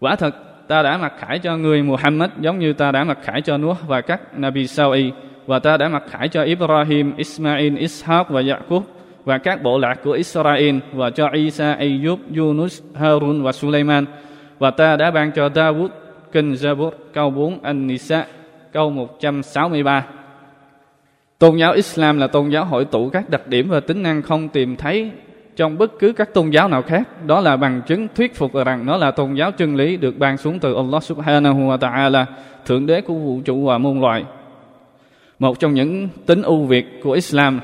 Quả 0.00 0.16
thật 0.16 0.34
ta 0.68 0.82
đã 0.82 0.98
mặc 0.98 1.12
khải 1.18 1.38
cho 1.38 1.56
người 1.56 1.82
Muhammad 1.82 2.30
giống 2.40 2.58
như 2.58 2.72
ta 2.72 2.92
đã 2.92 3.04
mặc 3.04 3.18
khải 3.22 3.40
cho 3.40 3.58
Nuh 3.58 3.76
và 3.86 4.00
các 4.00 4.38
Nabi 4.38 4.66
sau 4.66 4.90
y 4.90 5.12
và 5.46 5.58
ta 5.58 5.76
đã 5.76 5.88
mặc 5.88 6.02
khải 6.10 6.28
cho 6.28 6.42
Ibrahim, 6.42 7.16
Ismail, 7.16 7.76
Ishaq 7.76 8.24
và 8.28 8.42
Yaqub 8.48 8.82
và 9.24 9.38
các 9.38 9.62
bộ 9.62 9.78
lạc 9.78 9.94
của 10.04 10.12
Israel 10.12 10.76
và 10.92 11.10
cho 11.10 11.28
Isa, 11.32 11.72
Ayub, 11.72 12.18
Yunus, 12.36 12.82
Harun 12.94 13.42
và 13.42 13.52
Sulaiman 13.52 14.04
và 14.58 14.70
ta 14.70 14.96
đã 14.96 15.10
ban 15.10 15.32
cho 15.32 15.48
david 15.54 15.90
Kinh 16.32 16.52
Zabur, 16.52 16.90
câu 17.12 17.30
4 17.30 17.62
An-Nisa, 17.62 18.26
câu 18.72 18.90
163. 18.90 20.06
Tôn 21.38 21.56
giáo 21.56 21.72
Islam 21.72 22.18
là 22.18 22.26
tôn 22.26 22.48
giáo 22.48 22.64
hội 22.64 22.84
tụ 22.84 23.08
các 23.08 23.30
đặc 23.30 23.46
điểm 23.46 23.68
và 23.68 23.80
tính 23.80 24.02
năng 24.02 24.22
không 24.22 24.48
tìm 24.48 24.76
thấy 24.76 25.10
trong 25.56 25.78
bất 25.78 25.98
cứ 25.98 26.12
các 26.12 26.34
tôn 26.34 26.50
giáo 26.50 26.68
nào 26.68 26.82
khác. 26.82 27.26
Đó 27.26 27.40
là 27.40 27.56
bằng 27.56 27.82
chứng 27.86 28.08
thuyết 28.14 28.34
phục 28.34 28.54
rằng 28.54 28.86
nó 28.86 28.96
là 28.96 29.10
tôn 29.10 29.34
giáo 29.34 29.52
chân 29.52 29.76
lý 29.76 29.96
được 29.96 30.18
ban 30.18 30.36
xuống 30.36 30.58
từ 30.58 30.74
Allah 30.74 31.02
Subhanahu 31.02 31.60
wa 31.60 31.76
Taala, 31.76 32.26
thượng 32.66 32.86
đế 32.86 33.00
của 33.00 33.14
vũ 33.14 33.40
trụ 33.44 33.64
và 33.64 33.78
muôn 33.78 34.00
loài. 34.00 34.24
Một 35.38 35.60
trong 35.60 35.74
những 35.74 36.08
tính 36.26 36.42
ưu 36.42 36.64
việt 36.64 37.00
của 37.02 37.12
Islam 37.12 37.60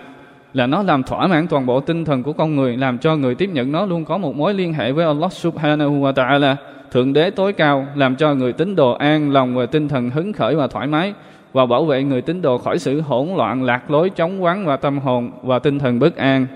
là 0.52 0.66
nó 0.66 0.82
làm 0.82 1.02
thỏa 1.02 1.26
mãn 1.26 1.46
toàn 1.46 1.66
bộ 1.66 1.80
tinh 1.80 2.04
thần 2.04 2.22
của 2.22 2.32
con 2.32 2.56
người, 2.56 2.76
làm 2.76 2.98
cho 2.98 3.16
người 3.16 3.34
tiếp 3.34 3.50
nhận 3.52 3.72
nó 3.72 3.86
luôn 3.86 4.04
có 4.04 4.18
một 4.18 4.36
mối 4.36 4.54
liên 4.54 4.72
hệ 4.72 4.92
với 4.92 5.04
Allah 5.06 5.32
Subhanahu 5.32 6.00
wa 6.00 6.12
Taala 6.12 6.56
thượng 6.94 7.12
đế 7.12 7.30
tối 7.30 7.52
cao, 7.52 7.86
làm 7.94 8.16
cho 8.16 8.34
người 8.34 8.52
tín 8.52 8.76
đồ 8.76 8.92
an 8.92 9.32
lòng 9.32 9.54
và 9.54 9.66
tinh 9.66 9.88
thần 9.88 10.10
hứng 10.10 10.32
khởi 10.32 10.54
và 10.56 10.66
thoải 10.66 10.86
mái, 10.86 11.12
và 11.52 11.66
bảo 11.66 11.84
vệ 11.84 12.02
người 12.02 12.22
tín 12.22 12.42
đồ 12.42 12.58
khỏi 12.58 12.78
sự 12.78 13.00
hỗn 13.00 13.28
loạn, 13.36 13.62
lạc 13.62 13.90
lối, 13.90 14.10
chóng 14.10 14.42
vắng 14.42 14.66
và 14.66 14.76
tâm 14.76 14.98
hồn 14.98 15.30
và 15.42 15.58
tinh 15.58 15.78
thần 15.78 15.98
bất 15.98 16.16
an. 16.16 16.46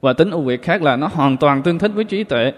Và 0.00 0.12
tính 0.12 0.30
ưu 0.30 0.40
việt 0.40 0.62
khác 0.62 0.82
là 0.82 0.96
nó 0.96 1.08
hoàn 1.12 1.36
toàn 1.36 1.62
tương 1.62 1.78
thích 1.78 1.90
với 1.94 2.04
trí 2.04 2.24
tuệ. 2.24 2.52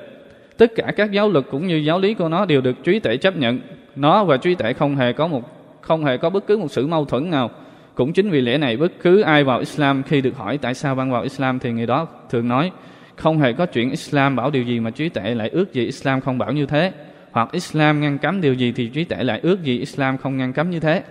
Tất 0.56 0.72
cả 0.76 0.92
các 0.96 1.10
giáo 1.10 1.28
luật 1.28 1.44
cũng 1.50 1.66
như 1.66 1.76
giáo 1.76 1.98
lý 1.98 2.14
của 2.14 2.28
nó 2.28 2.44
đều 2.44 2.60
được 2.60 2.84
trí 2.84 2.98
tuệ 2.98 3.16
chấp 3.16 3.36
nhận. 3.36 3.58
Nó 3.96 4.24
và 4.24 4.36
trí 4.36 4.54
tuệ 4.54 4.72
không 4.72 4.96
hề 4.96 5.12
có 5.12 5.26
một, 5.26 5.42
không 5.80 6.04
hề 6.04 6.16
có 6.16 6.30
bất 6.30 6.46
cứ 6.46 6.56
một 6.56 6.70
sự 6.70 6.86
mâu 6.86 7.04
thuẫn 7.04 7.30
nào. 7.30 7.50
Cũng 7.94 8.12
chính 8.12 8.30
vì 8.30 8.40
lẽ 8.40 8.58
này, 8.58 8.76
bất 8.76 8.92
cứ 9.02 9.20
ai 9.20 9.44
vào 9.44 9.58
Islam 9.58 10.02
khi 10.02 10.20
được 10.20 10.36
hỏi 10.36 10.58
tại 10.58 10.74
sao 10.74 10.94
bạn 10.94 11.10
vào 11.10 11.22
Islam 11.22 11.58
thì 11.58 11.72
người 11.72 11.86
đó 11.86 12.06
thường 12.30 12.48
nói 12.48 12.70
không 13.18 13.38
hề 13.38 13.52
có 13.52 13.66
chuyện 13.66 13.90
Islam 13.90 14.36
bảo 14.36 14.50
điều 14.50 14.62
gì 14.62 14.80
mà 14.80 14.90
trí 14.90 15.08
tuệ 15.08 15.34
lại 15.34 15.48
ước 15.48 15.72
gì 15.72 15.84
Islam 15.84 16.20
không 16.20 16.38
bảo 16.38 16.52
như 16.52 16.66
thế. 16.66 16.92
Hoặc 17.30 17.48
Islam 17.52 18.00
ngăn 18.00 18.18
cấm 18.18 18.40
điều 18.40 18.54
gì 18.54 18.72
thì 18.72 18.86
trí 18.86 19.04
tuệ 19.04 19.22
lại 19.22 19.40
ước 19.42 19.62
gì 19.62 19.78
Islam 19.78 20.18
không 20.18 20.36
ngăn 20.36 20.52
cấm 20.52 20.70
như 20.70 20.80
thế. 20.80 21.02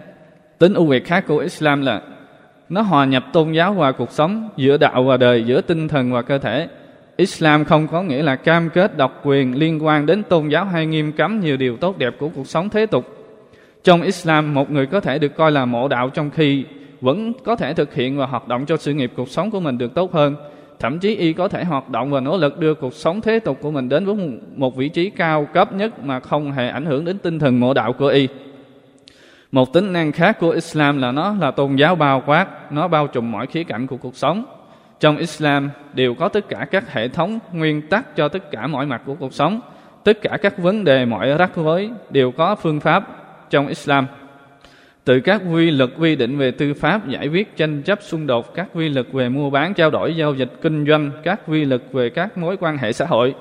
Tính 0.60 0.74
ưu 0.74 0.86
việt 0.86 1.06
khác 1.06 1.24
của 1.28 1.38
Islam 1.38 1.82
là 1.82 2.02
nó 2.70 2.82
hòa 2.82 3.06
nhập 3.06 3.24
tôn 3.34 3.52
giáo 3.52 3.74
và 3.74 3.92
cuộc 3.92 4.12
sống, 4.12 4.50
giữa 4.58 4.78
đạo 4.78 5.04
và 5.04 5.18
đời, 5.18 5.44
giữa 5.44 5.62
tinh 5.62 5.88
thần 5.88 6.12
và 6.12 6.22
cơ 6.22 6.38
thể. 6.38 6.68
Islam 7.18 7.66
không 7.66 7.88
có 7.88 8.04
nghĩa 8.04 8.24
là 8.24 8.36
cam 8.36 8.70
kết 8.70 8.98
độc 8.98 9.22
quyền 9.24 9.56
liên 9.56 9.86
quan 9.86 10.06
đến 10.06 10.24
tôn 10.24 10.50
giáo 10.50 10.66
hay 10.66 10.86
nghiêm 10.86 11.12
cấm 11.12 11.40
nhiều 11.40 11.58
điều 11.58 11.78
tốt 11.78 11.98
đẹp 11.98 12.14
của 12.20 12.30
cuộc 12.30 12.48
sống 12.48 12.70
thế 12.70 12.86
tục. 12.86 13.06
Trong 13.84 14.02
Islam, 14.02 14.54
một 14.54 14.72
người 14.72 14.86
có 14.86 15.00
thể 15.00 15.20
được 15.20 15.36
coi 15.36 15.52
là 15.52 15.66
mộ 15.66 15.88
đạo 15.88 16.10
trong 16.10 16.30
khi 16.30 16.66
vẫn 17.02 17.34
có 17.44 17.56
thể 17.56 17.74
thực 17.74 17.94
hiện 17.94 18.18
và 18.18 18.26
hoạt 18.26 18.48
động 18.48 18.66
cho 18.66 18.78
sự 18.78 18.94
nghiệp 18.94 19.12
cuộc 19.16 19.30
sống 19.30 19.52
của 19.52 19.60
mình 19.60 19.78
được 19.78 19.94
tốt 19.94 20.14
hơn 20.14 20.36
thậm 20.80 21.00
chí 21.00 21.16
y 21.16 21.34
có 21.34 21.48
thể 21.48 21.64
hoạt 21.64 21.90
động 21.90 22.12
và 22.12 22.20
nỗ 22.20 22.38
lực 22.38 22.60
đưa 22.60 22.74
cuộc 22.74 22.94
sống 22.94 23.22
thế 23.22 23.40
tục 23.40 23.58
của 23.62 23.72
mình 23.72 23.90
đến 23.90 24.06
với 24.06 24.16
một 24.56 24.76
vị 24.76 24.90
trí 24.90 25.10
cao 25.10 25.48
cấp 25.54 25.74
nhất 25.74 26.04
mà 26.04 26.20
không 26.20 26.52
hề 26.52 26.70
ảnh 26.70 26.86
hưởng 26.86 27.06
đến 27.06 27.18
tinh 27.18 27.40
thần 27.40 27.60
mộ 27.60 27.74
đạo 27.74 27.94
của 27.94 28.08
y 28.08 28.28
một 29.52 29.74
tính 29.74 29.94
năng 29.94 30.12
khác 30.12 30.40
của 30.40 30.50
Islam 30.50 31.02
là 31.02 31.12
nó 31.12 31.36
là 31.40 31.52
tôn 31.52 31.76
giáo 31.76 31.96
bao 31.96 32.24
quát, 32.26 32.72
nó 32.72 32.88
bao 32.88 33.08
trùm 33.08 33.32
mọi 33.32 33.48
khía 33.48 33.64
cạnh 33.64 33.88
của 33.88 33.98
cuộc 33.98 34.16
sống. 34.16 34.46
Trong 35.00 35.18
Islam 35.18 35.70
đều 35.94 36.14
có 36.14 36.30
tất 36.30 36.50
cả 36.50 36.68
các 36.72 36.94
hệ 36.94 37.08
thống 37.08 37.40
nguyên 37.54 37.82
tắc 37.90 38.16
cho 38.16 38.28
tất 38.28 38.52
cả 38.52 38.68
mọi 38.68 38.86
mặt 38.86 39.02
của 39.06 39.16
cuộc 39.16 39.34
sống. 39.34 39.60
Tất 40.04 40.22
cả 40.22 40.38
các 40.42 40.58
vấn 40.58 40.84
đề 40.84 41.06
mọi 41.06 41.38
rắc 41.38 41.52
rối 41.56 41.90
đều 42.10 42.32
có 42.32 42.56
phương 42.56 42.80
pháp 42.80 43.08
trong 43.50 43.68
Islam. 43.68 44.08
Từ 45.08 45.20
các 45.20 45.42
quy 45.54 45.72
luật 45.72 45.90
quy 46.00 46.16
định 46.16 46.38
về 46.38 46.52
tư 46.52 46.74
pháp, 46.74 47.08
giải 47.08 47.28
quyết 47.28 47.58
tranh 47.58 47.82
chấp 47.82 48.00
xung 48.02 48.28
đột, 48.28 48.56
các 48.56 48.68
quy 48.74 48.90
luật 48.90 49.06
về 49.12 49.30
mua 49.30 49.50
bán, 49.50 49.74
trao 49.74 49.90
đổi, 49.90 50.16
giao 50.16 50.34
dịch, 50.34 50.52
kinh 50.62 50.86
doanh, 50.86 51.12
các 51.24 51.42
quy 51.48 51.66
luật 51.66 51.82
về 51.92 52.10
các 52.10 52.38
mối 52.38 52.58
quan 52.60 52.78
hệ 52.78 52.94
xã 52.94 53.06
hội, 53.06 53.36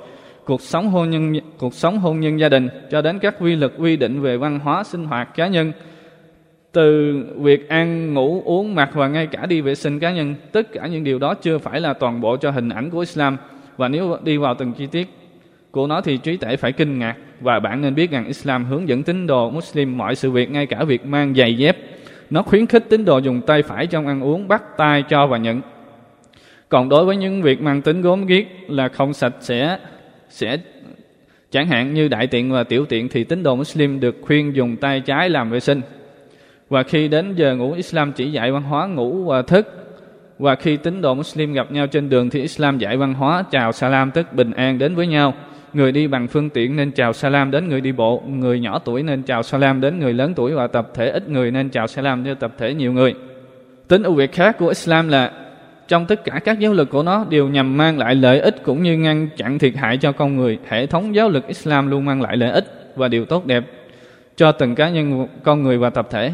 cuộc 0.45 0.63
sống 0.63 0.89
hôn 0.89 1.11
nhân 1.11 1.33
cuộc 1.59 1.75
sống 1.75 1.99
hôn 1.99 2.21
nhân 2.21 2.41
gia 2.41 2.49
đình 2.49 2.69
cho 2.91 3.03
đến 3.03 3.19
các 3.19 3.35
quy 3.41 3.57
luật 3.57 3.73
quy 3.79 3.97
định 3.97 4.21
về 4.21 4.37
văn 4.37 4.59
hóa 4.59 4.85
sinh 4.85 5.05
hoạt 5.05 5.35
cá 5.35 5.47
nhân. 5.47 5.73
Từ 6.73 7.15
việc 7.37 7.69
ăn 7.69 8.15
ngủ 8.15 8.43
uống 8.45 8.75
mặc 8.75 8.91
và 8.93 9.09
ngay 9.09 9.27
cả 9.27 9.47
đi 9.47 9.61
vệ 9.61 9.75
sinh 9.75 10.01
cá 10.01 10.13
nhân 10.13 10.35
tất 10.53 10.73
cả 10.73 10.87
những 10.87 11.05
điều 11.05 11.19
đó 11.19 11.35
chưa 11.35 11.59
phải 11.59 11.81
là 11.81 11.93
toàn 11.93 12.21
bộ 12.21 12.37
cho 12.37 12.51
hình 12.51 12.69
ảnh 12.69 12.91
của 12.91 13.01
Islam. 13.01 13.37
Và 13.77 13.89
nếu 13.89 14.17
đi 14.25 14.37
vào 14.37 14.55
từng 14.59 14.73
chi 14.73 14.87
tiết 14.87 15.09
của 15.77 15.87
nó 15.87 16.01
thì 16.01 16.17
trí 16.17 16.37
tể 16.37 16.57
phải 16.57 16.73
kinh 16.73 16.99
ngạc, 16.99 17.17
và 17.41 17.61
bạn 17.61 17.81
nên 17.81 17.95
biết 17.95 18.11
rằng 18.11 18.27
Islam 18.27 18.65
hướng 18.65 18.89
dẫn 18.89 19.03
tín 19.03 19.27
đồ 19.27 19.51
Muslim 19.51 19.99
mọi 19.99 20.15
sự 20.15 20.31
việc, 20.31 20.51
ngay 20.51 20.67
cả 20.67 20.85
việc 20.85 21.07
mang 21.07 21.35
giày 21.35 21.57
dép. 21.57 21.77
Nó 22.31 22.43
khuyến 22.43 22.67
khích 22.67 22.85
tín 22.89 23.05
đồ 23.05 23.19
dùng 23.19 23.41
tay 23.41 23.63
phải 23.63 23.87
trong 23.87 24.07
ăn 24.07 24.21
uống, 24.21 24.49
bắt 24.49 24.63
tay 24.77 25.05
cho 25.09 25.27
và 25.27 25.39
nhận. 25.39 25.61
Còn 26.69 26.89
đối 26.89 27.05
với 27.05 27.17
những 27.17 27.43
việc 27.43 27.61
mang 27.61 27.83
tính 27.83 28.03
gốm 28.03 28.27
ghiếc 28.27 28.47
là 28.69 28.89
không 28.89 29.13
sạch 29.13 29.35
sẽ 29.41 29.79
sẽ, 30.29 30.57
chẳng 31.51 31.67
hạn 31.67 31.95
như 31.95 32.09
đại 32.09 32.27
tiện 32.27 32.53
và 32.53 32.65
tiểu 32.65 32.87
tiện 32.87 33.09
thì 33.09 33.25
tín 33.25 33.43
đồ 33.43 33.57
Muslim 33.57 34.01
được 34.01 34.17
khuyên 34.23 34.57
dùng 34.57 34.77
tay 34.77 35.01
trái 35.01 35.31
làm 35.31 35.51
vệ 35.51 35.61
sinh. 35.61 35.81
Và 36.69 36.83
khi 36.83 37.09
đến 37.09 37.35
giờ 37.35 37.57
ngủ, 37.57 37.73
Islam 37.73 38.13
chỉ 38.13 38.31
dạy 38.33 38.53
văn 38.53 38.63
hóa 38.63 38.87
ngủ 38.87 39.25
và 39.25 39.43
thức. 39.43 39.67
Và 40.39 40.55
khi 40.55 40.77
tín 40.77 41.03
đồ 41.03 41.15
Muslim 41.15 41.53
gặp 41.53 41.73
nhau 41.73 41.87
trên 41.87 42.09
đường 42.09 42.31
thì 42.31 42.41
Islam 42.41 42.79
dạy 42.79 42.97
văn 42.97 43.15
hóa 43.15 43.45
chào 43.51 43.73
salam 43.73 44.11
tức 44.11 44.33
bình 44.33 44.53
an 44.53 44.79
đến 44.79 44.95
với 44.95 45.07
nhau 45.07 45.35
người 45.77 45.93
đi 45.93 46.07
bằng 46.07 46.29
phương 46.29 46.51
tiện 46.51 46.77
nên 46.77 46.91
chào 46.91 47.13
salam 47.13 47.51
đến 47.51 47.69
người 47.69 47.81
đi 47.81 47.93
bộ. 47.93 48.23
Người 48.27 48.61
nhỏ 48.61 48.79
tuổi 48.79 49.03
nên 49.03 49.23
chào 49.23 49.43
salam 49.43 49.81
đến 49.81 49.99
người 49.99 50.13
lớn 50.13 50.35
tuổi 50.35 50.53
và 50.53 50.67
tập 50.67 50.91
thể 50.95 51.11
ít 51.11 51.29
người 51.29 51.51
nên 51.51 51.69
chào 51.69 51.87
salam 51.87 52.25
cho 52.25 52.35
tập 52.35 52.53
thể 52.59 52.75
nhiều 52.75 52.93
người. 52.93 53.15
Tính 53.89 54.03
ưu 54.03 54.15
việt 54.15 54.33
khác 54.33 54.59
của 54.59 54.69
Islam 54.69 55.09
là, 55.09 55.33
trong 55.89 56.07
tất 56.07 56.25
cả 56.25 56.41
các 56.45 56.59
giáo 56.59 56.73
lực 56.73 56.91
của 56.91 57.03
nó 57.03 57.27
đều 57.31 57.49
nhằm 57.49 57.77
mang 57.77 57.99
lại 57.99 58.15
lợi 58.15 58.41
ích 58.41 58.63
cũng 58.65 58.83
như 58.83 58.99
ngăn 58.99 59.29
chặn 59.37 59.59
thiệt 59.59 59.75
hại 59.77 59.97
cho 59.97 60.13
con 60.13 60.37
người. 60.37 60.59
Hệ 60.69 60.87
thống 60.87 61.15
giáo 61.15 61.29
lực 61.29 61.47
Islam 61.47 61.91
luôn 61.91 62.05
mang 62.05 62.23
lại 62.23 62.37
lợi 62.37 62.51
ích 62.51 62.93
và 62.97 63.09
điều 63.09 63.25
tốt 63.25 63.47
đẹp 63.47 63.65
cho 64.37 64.53
từng 64.53 64.75
cá 64.75 64.91
nhân, 64.91 65.27
con 65.43 65.63
người 65.63 65.79
và 65.79 65.91
tập 65.91 66.09
thể. 66.11 66.33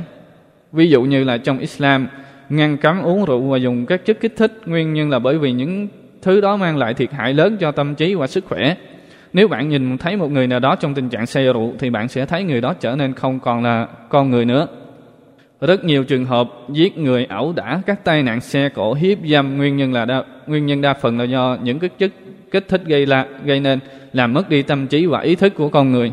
Ví 0.73 0.91
dụ 0.91 1.03
như 1.03 1.25
là 1.25 1.39
trong 1.39 1.59
Islam, 1.59 2.09
ngăn 2.49 2.77
cấm 2.77 3.03
uống 3.03 3.25
rượu 3.25 3.41
và 3.41 3.59
dùng 3.59 3.87
các 3.87 4.05
chất 4.05 4.21
kích 4.21 4.37
thích 4.37 4.61
nguyên 4.67 4.93
nhân 4.93 5.11
là 5.11 5.19
bởi 5.19 5.39
vì 5.39 5.53
những 5.53 5.89
thứ 6.23 6.41
đó 6.41 6.57
mang 6.57 6.77
lại 6.77 6.95
thiệt 6.95 7.13
hại 7.13 7.35
lớn 7.35 7.57
cho 7.61 7.73
tâm 7.73 7.95
trí 7.95 8.15
và 8.15 8.27
sức 8.27 8.45
khỏe. 8.49 8.77
Nếu 9.33 9.49
bạn 9.49 9.69
nhìn 9.69 9.99
thấy 9.99 10.17
một 10.17 10.31
người 10.31 10.47
nào 10.47 10.61
đó 10.61 10.77
trong 10.77 10.95
tình 10.95 11.09
trạng 11.09 11.27
say 11.27 11.45
rượu 11.45 11.75
thì 11.79 11.91
bạn 11.91 12.09
sẽ 12.09 12.27
thấy 12.27 12.45
người 12.45 12.61
đó 12.61 12.75
trở 12.81 12.97
nên 12.97 13.13
không 13.13 13.41
còn 13.41 13.63
là 13.63 13.87
con 14.09 14.31
người 14.31 14.45
nữa. 14.45 14.67
Rất 15.61 15.85
nhiều 15.85 16.05
trường 16.05 16.25
hợp 16.25 16.51
giết 16.69 16.99
người 16.99 17.25
ẩu 17.25 17.53
đả 17.53 17.83
các 17.87 18.05
tai 18.05 18.23
nạn 18.23 18.41
xe 18.41 18.69
cổ 18.69 18.95
hiếp 18.95 19.19
dâm 19.27 19.57
nguyên 19.57 19.77
nhân 19.77 19.93
là 19.93 20.05
đa, 20.05 20.25
nguyên 20.47 20.67
nhân 20.67 20.81
đa 20.81 20.95
phần 20.95 21.19
là 21.19 21.25
do 21.25 21.59
những 21.63 21.79
cái 21.79 21.91
chất 21.99 22.11
kích 22.51 22.69
thích 22.69 22.83
gây 22.87 23.07
là 23.07 23.27
gây 23.45 23.61
nên 23.61 23.79
làm 24.13 24.33
mất 24.33 24.49
đi 24.49 24.63
tâm 24.63 24.87
trí 24.87 25.07
và 25.07 25.21
ý 25.21 25.35
thức 25.35 25.55
của 25.57 25.69
con 25.69 25.93
người. 25.93 26.13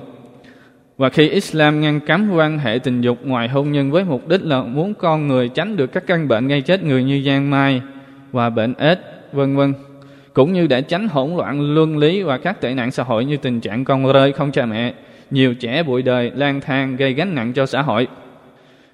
Và 0.98 1.10
khi 1.10 1.30
Islam 1.30 1.82
ngăn 1.82 2.00
cấm 2.00 2.32
quan 2.32 2.60
hệ 2.60 2.80
tình 2.80 3.02
dục 3.02 3.18
ngoài 3.24 3.48
hôn 3.48 3.72
nhân 3.72 3.92
với 3.92 4.04
mục 4.04 4.28
đích 4.28 4.44
là 4.44 4.64
muốn 4.64 4.94
con 4.94 5.28
người 5.28 5.50
tránh 5.50 5.76
được 5.76 5.88
các 5.88 6.04
căn 6.08 6.28
bệnh 6.28 6.48
gây 6.48 6.62
chết 6.62 6.84
người 6.84 7.04
như 7.04 7.24
giang 7.26 7.50
mai 7.50 7.82
và 8.32 8.50
bệnh 8.50 8.74
AIDS 8.74 9.02
vân 9.32 9.56
vân 9.56 9.74
cũng 10.40 10.54
như 10.54 10.68
để 10.68 10.82
tránh 10.82 11.08
hỗn 11.08 11.36
loạn 11.36 11.74
luân 11.74 11.98
lý 11.98 12.24
và 12.24 12.38
các 12.38 12.62
tệ 12.62 12.74
nạn 12.74 12.92
xã 12.92 13.04
hội 13.04 13.26
như 13.26 13.38
tình 13.38 13.62
trạng 13.62 13.84
con 13.84 14.14
rơi 14.14 14.32
không 14.32 14.52
cha 14.52 14.66
mẹ, 14.66 14.94
nhiều 15.32 15.54
trẻ 15.54 15.84
bụi 15.84 16.02
đời, 16.02 16.32
lang 16.36 16.62
thang 16.62 16.96
gây 16.96 17.14
gánh 17.14 17.36
nặng 17.36 17.54
cho 17.54 17.66
xã 17.66 17.82
hội. 17.82 18.08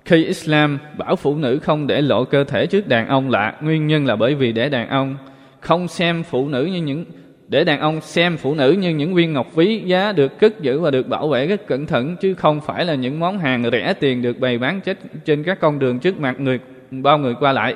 Khi 0.06 0.25
Islam 0.25 0.80
bảo 0.98 1.16
phụ 1.16 1.36
nữ 1.36 1.60
không 1.64 1.88
để 1.88 2.02
lộ 2.02 2.24
cơ 2.24 2.44
thể 2.44 2.66
trước 2.66 2.88
đàn 2.88 3.08
ông 3.08 3.30
lạ, 3.30 3.56
nguyên 3.62 3.88
nhân 3.88 4.06
là 4.06 4.16
bởi 4.16 4.36
vì 4.36 4.52
để 4.52 4.70
đàn 4.70 4.90
ông 4.90 5.16
không 5.60 5.88
xem 5.88 6.24
phụ 6.24 6.48
nữ 6.48 6.66
như 6.66 6.82
những 6.82 7.06
để 7.48 7.64
đàn 7.64 7.80
ông 7.80 8.02
xem 8.02 8.38
phụ 8.38 8.56
nữ 8.56 8.72
như 8.72 8.90
những 8.90 9.14
viên 9.14 9.34
ngọc 9.34 9.48
quý 9.56 9.82
giá 9.86 10.12
được 10.12 10.40
cất 10.40 10.62
giữ 10.62 10.80
và 10.80 10.92
được 10.92 11.08
bảo 11.08 11.28
vệ 11.28 11.48
rất 11.48 11.68
cẩn 11.68 11.86
thận 11.86 12.16
chứ 12.22 12.34
không 12.34 12.62
phải 12.62 12.86
là 12.86 12.96
những 12.96 13.20
món 13.20 13.40
hàng 13.40 13.70
rẻ 13.72 13.94
tiền 14.00 14.22
được 14.22 14.40
bày 14.40 14.58
bán 14.58 14.82
chết 14.82 14.98
trên 15.25 15.44
các 15.44 15.60
con 15.60 15.80
đường 15.80 16.00
trước 16.00 16.20
mặt 16.20 16.40
người 16.40 16.60
bao 16.92 17.18
người 17.18 17.34
qua 17.40 17.52
lại. 17.52 17.75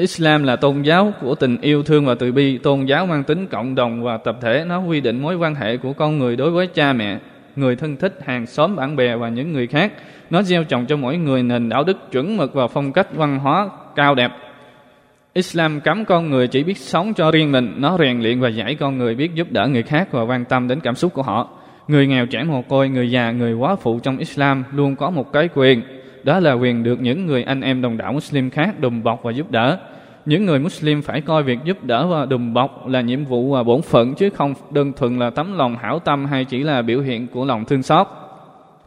Islam 0.00 0.42
là 0.42 0.56
tôn 0.56 0.82
giáo 0.82 1.12
của 1.20 1.34
tình 1.34 1.60
yêu 1.60 1.82
thương 1.82 2.06
và 2.06 2.14
từ 2.14 2.32
bi, 2.32 2.58
tôn 2.58 2.84
giáo 2.84 3.06
mang 3.06 3.24
tính 3.24 3.46
cộng 3.46 3.74
đồng 3.74 4.02
và 4.02 4.16
tập 4.16 4.38
thể, 4.40 4.64
nó 4.66 4.80
quy 4.80 5.00
định 5.00 5.22
mối 5.22 5.36
quan 5.36 5.54
hệ 5.54 5.76
của 5.76 5.92
con 5.92 6.18
người 6.18 6.36
đối 6.36 6.50
với 6.50 6.66
cha 6.66 6.92
mẹ, 6.92 7.18
người 7.56 7.76
thân 7.76 7.96
thích, 7.96 8.18
hàng 8.24 8.46
xóm, 8.46 8.76
bạn 8.76 8.96
bè 8.96 9.16
và 9.16 9.28
những 9.28 9.52
người 9.52 9.66
khác. 9.66 9.92
Nó 10.30 10.42
gieo 10.42 10.64
trồng 10.64 10.86
cho 10.86 10.96
mỗi 10.96 11.16
người 11.16 11.42
nền 11.42 11.68
đạo 11.68 11.84
đức 11.84 12.12
chuẩn 12.12 12.36
mực 12.36 12.54
và 12.54 12.66
phong 12.66 12.92
cách 12.92 13.14
văn 13.14 13.38
hóa 13.38 13.68
cao 13.96 14.14
đẹp 14.14 14.30
Islam 15.32 15.80
cấm 15.80 16.04
con 16.04 16.30
người 16.30 16.48
chỉ 16.48 16.62
biết 16.62 16.78
sống 16.78 17.14
cho 17.14 17.30
riêng 17.30 17.52
mình, 17.52 17.74
nó 17.76 17.98
rèn 17.98 18.20
luyện 18.20 18.40
và 18.40 18.48
dạy 18.48 18.74
con 18.74 18.98
người 18.98 19.14
biết 19.14 19.34
giúp 19.34 19.52
đỡ 19.52 19.68
người 19.68 19.82
khác 19.82 20.08
và 20.12 20.22
quan 20.22 20.44
tâm 20.44 20.68
đến 20.68 20.80
cảm 20.80 20.94
xúc 20.94 21.14
của 21.14 21.22
họ. 21.22 21.48
Người 21.88 22.06
nghèo 22.06 22.26
trẻ 22.26 22.42
mồ 22.42 22.62
côi, 22.62 22.88
người 22.88 23.10
già, 23.10 23.30
người 23.30 23.52
quá 23.52 23.76
phụ 23.76 24.00
trong 24.02 24.18
Islam 24.18 24.64
luôn 24.72 24.96
có 24.96 25.10
một 25.10 25.32
cái 25.32 25.48
quyền, 25.54 25.82
đó 26.22 26.40
là 26.40 26.52
quyền 26.52 26.82
được 26.82 27.00
những 27.00 27.26
người 27.26 27.42
anh 27.42 27.60
em 27.60 27.82
đồng 27.82 27.96
đạo 27.96 28.12
Muslim 28.12 28.50
khác 28.50 28.80
đùm 28.80 29.02
bọc 29.02 29.22
và 29.22 29.32
giúp 29.32 29.50
đỡ. 29.50 29.78
Những 30.26 30.46
người 30.46 30.58
Muslim 30.58 31.02
phải 31.02 31.20
coi 31.20 31.42
việc 31.42 31.58
giúp 31.64 31.84
đỡ 31.84 32.06
và 32.06 32.26
đùm 32.26 32.54
bọc 32.54 32.88
là 32.88 33.00
nhiệm 33.00 33.24
vụ 33.24 33.50
và 33.50 33.62
bổn 33.62 33.82
phận 33.82 34.14
chứ 34.14 34.30
không 34.30 34.54
đơn 34.70 34.92
thuần 34.92 35.18
là 35.18 35.30
tấm 35.30 35.58
lòng 35.58 35.76
hảo 35.76 35.98
tâm 35.98 36.26
hay 36.26 36.44
chỉ 36.44 36.62
là 36.62 36.82
biểu 36.82 37.00
hiện 37.00 37.26
của 37.26 37.44
lòng 37.44 37.64
thương 37.64 37.82
xót 37.82 38.06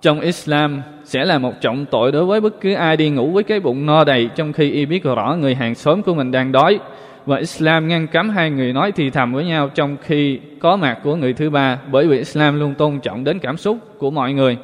trong 0.03 0.19
Islam 0.19 0.81
sẽ 1.03 1.25
là 1.25 1.37
một 1.37 1.53
trọng 1.61 1.85
tội 1.85 2.11
đối 2.11 2.25
với 2.25 2.41
bất 2.41 2.61
cứ 2.61 2.73
ai 2.73 2.97
đi 2.97 3.09
ngủ 3.09 3.31
với 3.31 3.43
cái 3.43 3.59
bụng 3.59 3.85
no 3.85 4.03
đầy 4.03 4.29
trong 4.35 4.53
khi 4.53 4.71
y 4.71 4.85
biết 4.85 5.03
rõ 5.03 5.35
người 5.39 5.55
hàng 5.55 5.75
xóm 5.75 6.01
của 6.03 6.13
mình 6.13 6.31
đang 6.31 6.51
đói 6.51 6.79
và 7.25 7.37
Islam 7.37 7.87
ngăn 7.87 8.07
cấm 8.07 8.29
hai 8.29 8.49
người 8.49 8.73
nói 8.73 8.91
thì 8.91 9.09
thầm 9.09 9.33
với 9.33 9.45
nhau 9.45 9.69
trong 9.75 9.97
khi 10.01 10.39
có 10.59 10.75
mặt 10.75 10.99
của 11.03 11.15
người 11.15 11.33
thứ 11.33 11.49
ba 11.49 11.79
bởi 11.91 12.07
vì 12.07 12.17
Islam 12.17 12.59
luôn 12.59 12.73
tôn 12.73 12.99
trọng 12.99 13.23
đến 13.23 13.39
cảm 13.39 13.57
xúc 13.57 13.77
của 13.97 14.11
mọi 14.11 14.33
người. 14.33 14.57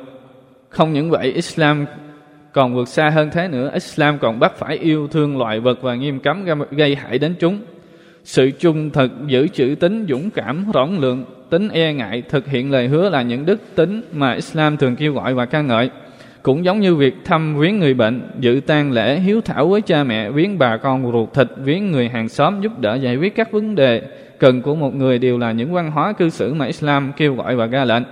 Không 0.69 0.93
những 0.93 1.09
vậy, 1.09 1.31
Islam 1.31 1.85
còn 2.53 2.75
vượt 2.75 2.87
xa 2.87 3.09
hơn 3.09 3.29
thế 3.31 3.47
nữa, 3.47 3.71
Islam 3.73 4.17
còn 4.19 4.39
bắt 4.39 4.55
phải 4.57 4.77
yêu 4.77 5.07
thương 5.07 5.37
loài 5.37 5.59
vật 5.59 5.81
và 5.81 5.95
nghiêm 5.95 6.19
cấm 6.19 6.45
gây 6.71 6.95
hại 6.95 7.19
đến 7.19 7.35
chúng. 7.39 7.59
sự 8.23 8.51
trung 8.51 8.89
thực 8.89 9.11
giữ 9.27 9.47
chữ 9.47 9.75
tính 9.79 10.05
dũng 10.09 10.29
cảm 10.29 10.71
rộng 10.73 10.99
lượng 10.99 11.25
tính 11.49 11.69
e 11.69 11.93
ngại 11.93 12.23
thực 12.29 12.47
hiện 12.47 12.71
lời 12.71 12.87
hứa 12.87 13.09
là 13.09 13.21
những 13.21 13.45
đức 13.45 13.61
tính 13.75 14.01
mà 14.13 14.33
Islam 14.33 14.77
thường 14.77 14.95
kêu 14.95 15.13
gọi 15.13 15.33
và 15.33 15.45
ca 15.45 15.61
ngợi. 15.61 15.89
Cũng 16.43 16.65
giống 16.65 16.79
như 16.79 16.95
việc 16.95 17.15
thăm 17.25 17.57
viếng 17.59 17.79
người 17.79 17.93
bệnh 17.93 18.21
dự 18.39 18.61
tang 18.67 18.91
lễ 18.91 19.19
hiếu 19.19 19.41
thảo 19.41 19.67
với 19.67 19.81
cha 19.81 20.03
mẹ 20.03 20.29
viếng 20.29 20.59
bà 20.59 20.77
con 20.77 21.11
ruột 21.11 21.33
thịt 21.33 21.47
viếng 21.57 21.91
người 21.91 22.09
hàng 22.09 22.29
xóm 22.29 22.61
giúp 22.61 22.79
đỡ 22.79 22.95
giải 22.95 23.15
quyết 23.15 23.35
các 23.35 23.51
vấn 23.51 23.75
đề 23.75 24.01
cần 24.39 24.61
của 24.61 24.75
một 24.75 24.95
người 24.95 25.19
đều 25.19 25.37
là 25.37 25.51
những 25.51 25.73
văn 25.73 25.91
hóa 25.91 26.13
cư 26.13 26.29
xử 26.29 26.53
mà 26.53 26.65
Islam 26.65 27.11
kêu 27.17 27.35
gọi 27.35 27.55
và 27.55 27.65
ra 27.65 27.85
lệnh. 27.85 28.03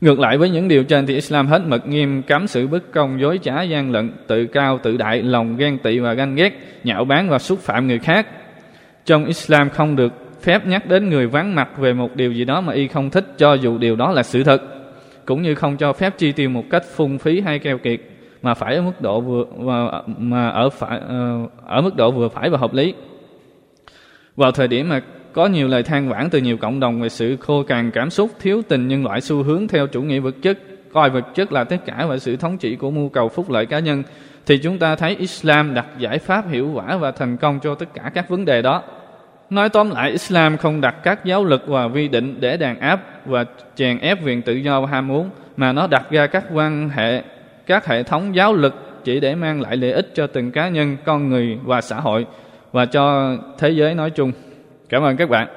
Ngược 0.00 0.18
lại 0.18 0.38
với 0.38 0.50
những 0.50 0.68
điều 0.68 0.84
trên 0.84 1.06
thì 1.06 1.14
Islam 1.14 1.46
hết 1.46 1.62
mực 1.66 1.86
nghiêm 1.86 2.22
cấm 2.22 2.46
sự 2.46 2.66
bất 2.66 2.92
công, 2.92 3.20
dối 3.20 3.38
trá, 3.42 3.62
gian 3.62 3.90
lận, 3.90 4.12
tự 4.26 4.46
cao, 4.46 4.78
tự 4.82 4.96
đại, 4.96 5.22
lòng 5.22 5.56
ghen 5.56 5.78
tị 5.78 5.98
và 5.98 6.12
ganh 6.14 6.34
ghét, 6.34 6.80
nhạo 6.84 7.04
báng 7.04 7.28
và 7.28 7.38
xúc 7.38 7.58
phạm 7.58 7.86
người 7.86 7.98
khác. 7.98 8.26
Trong 9.04 9.24
Islam 9.24 9.70
không 9.70 9.96
được 9.96 10.12
phép 10.42 10.66
nhắc 10.66 10.86
đến 10.86 11.08
người 11.08 11.26
vắng 11.26 11.54
mặt 11.54 11.78
về 11.78 11.92
một 11.92 12.16
điều 12.16 12.32
gì 12.32 12.44
đó 12.44 12.60
mà 12.60 12.72
y 12.72 12.88
không 12.88 13.10
thích 13.10 13.34
cho 13.38 13.54
dù 13.54 13.78
điều 13.78 13.96
đó 13.96 14.12
là 14.12 14.22
sự 14.22 14.44
thật 14.44 14.62
cũng 15.24 15.42
như 15.42 15.54
không 15.54 15.76
cho 15.76 15.92
phép 15.92 16.18
chi 16.18 16.32
tiêu 16.32 16.50
một 16.50 16.64
cách 16.70 16.82
phung 16.96 17.18
phí 17.18 17.40
hay 17.40 17.58
keo 17.58 17.78
kiệt 17.78 18.00
mà 18.42 18.54
phải 18.54 18.76
ở 18.76 18.82
mức 18.82 19.00
độ 19.00 19.20
vừa 19.20 19.44
mà, 19.58 20.02
mà 20.18 20.48
ở 20.48 20.70
phải 20.70 21.00
ờ, 21.08 21.46
ở 21.66 21.80
mức 21.80 21.96
độ 21.96 22.10
vừa 22.10 22.28
phải 22.28 22.50
và 22.50 22.58
hợp 22.58 22.74
lý. 22.74 22.94
Vào 24.36 24.52
thời 24.52 24.68
điểm 24.68 24.88
mà 24.88 25.00
có 25.32 25.46
nhiều 25.46 25.68
lời 25.68 25.82
than 25.82 26.08
vãn 26.08 26.30
từ 26.30 26.38
nhiều 26.38 26.56
cộng 26.56 26.80
đồng 26.80 27.00
về 27.00 27.08
sự 27.08 27.36
khô 27.36 27.62
cằn 27.62 27.90
cảm 27.90 28.10
xúc, 28.10 28.30
thiếu 28.40 28.62
tình 28.68 28.88
nhân 28.88 29.04
loại 29.04 29.20
xu 29.20 29.42
hướng 29.42 29.68
theo 29.68 29.86
chủ 29.86 30.02
nghĩa 30.02 30.20
vật 30.20 30.34
chất, 30.42 30.58
coi 30.92 31.10
vật 31.10 31.34
chất 31.34 31.52
là 31.52 31.64
tất 31.64 31.76
cả 31.86 32.06
và 32.08 32.18
sự 32.18 32.36
thống 32.36 32.58
trị 32.58 32.76
của 32.76 32.90
mưu 32.90 33.08
cầu 33.08 33.28
phúc 33.28 33.50
lợi 33.50 33.66
cá 33.66 33.78
nhân, 33.78 34.02
thì 34.46 34.58
chúng 34.58 34.78
ta 34.78 34.96
thấy 34.96 35.16
Islam 35.18 35.74
đặt 35.74 35.86
giải 35.98 36.18
pháp 36.18 36.50
hiệu 36.50 36.70
quả 36.74 36.96
và 36.96 37.10
thành 37.10 37.36
công 37.36 37.60
cho 37.62 37.74
tất 37.74 37.86
cả 37.94 38.10
các 38.14 38.28
vấn 38.28 38.44
đề 38.44 38.62
đó. 38.62 38.82
Nói 39.50 39.68
tóm 39.68 39.90
lại, 39.90 40.10
Islam 40.10 40.56
không 40.56 40.80
đặt 40.80 40.94
các 41.02 41.24
giáo 41.24 41.44
lực 41.44 41.66
và 41.66 41.88
vi 41.88 42.08
định 42.08 42.36
để 42.40 42.56
đàn 42.56 42.80
áp 42.80 43.26
và 43.26 43.44
chèn 43.74 43.98
ép 43.98 44.26
quyền 44.26 44.42
tự 44.42 44.52
do 44.52 44.80
và 44.80 44.86
ham 44.86 45.06
muốn, 45.06 45.30
mà 45.56 45.72
nó 45.72 45.86
đặt 45.86 46.10
ra 46.10 46.26
các 46.26 46.44
quan 46.54 46.88
hệ, 46.88 47.22
các 47.66 47.86
hệ 47.86 48.02
thống 48.02 48.34
giáo 48.34 48.54
lực 48.54 48.74
chỉ 49.04 49.20
để 49.20 49.34
mang 49.34 49.60
lại 49.60 49.76
lợi 49.76 49.92
ích 49.92 50.10
cho 50.14 50.26
từng 50.26 50.50
cá 50.50 50.68
nhân, 50.68 50.96
con 51.04 51.28
người 51.28 51.58
và 51.64 51.80
xã 51.80 51.96
hội 51.96 52.26
và 52.72 52.86
cho 52.86 53.36
thế 53.58 53.70
giới 53.70 53.94
nói 53.94 54.10
chung. 54.10 54.32
Cảm 54.90 55.02
ơn 55.02 55.16
các 55.16 55.28
bạn. 55.28 55.48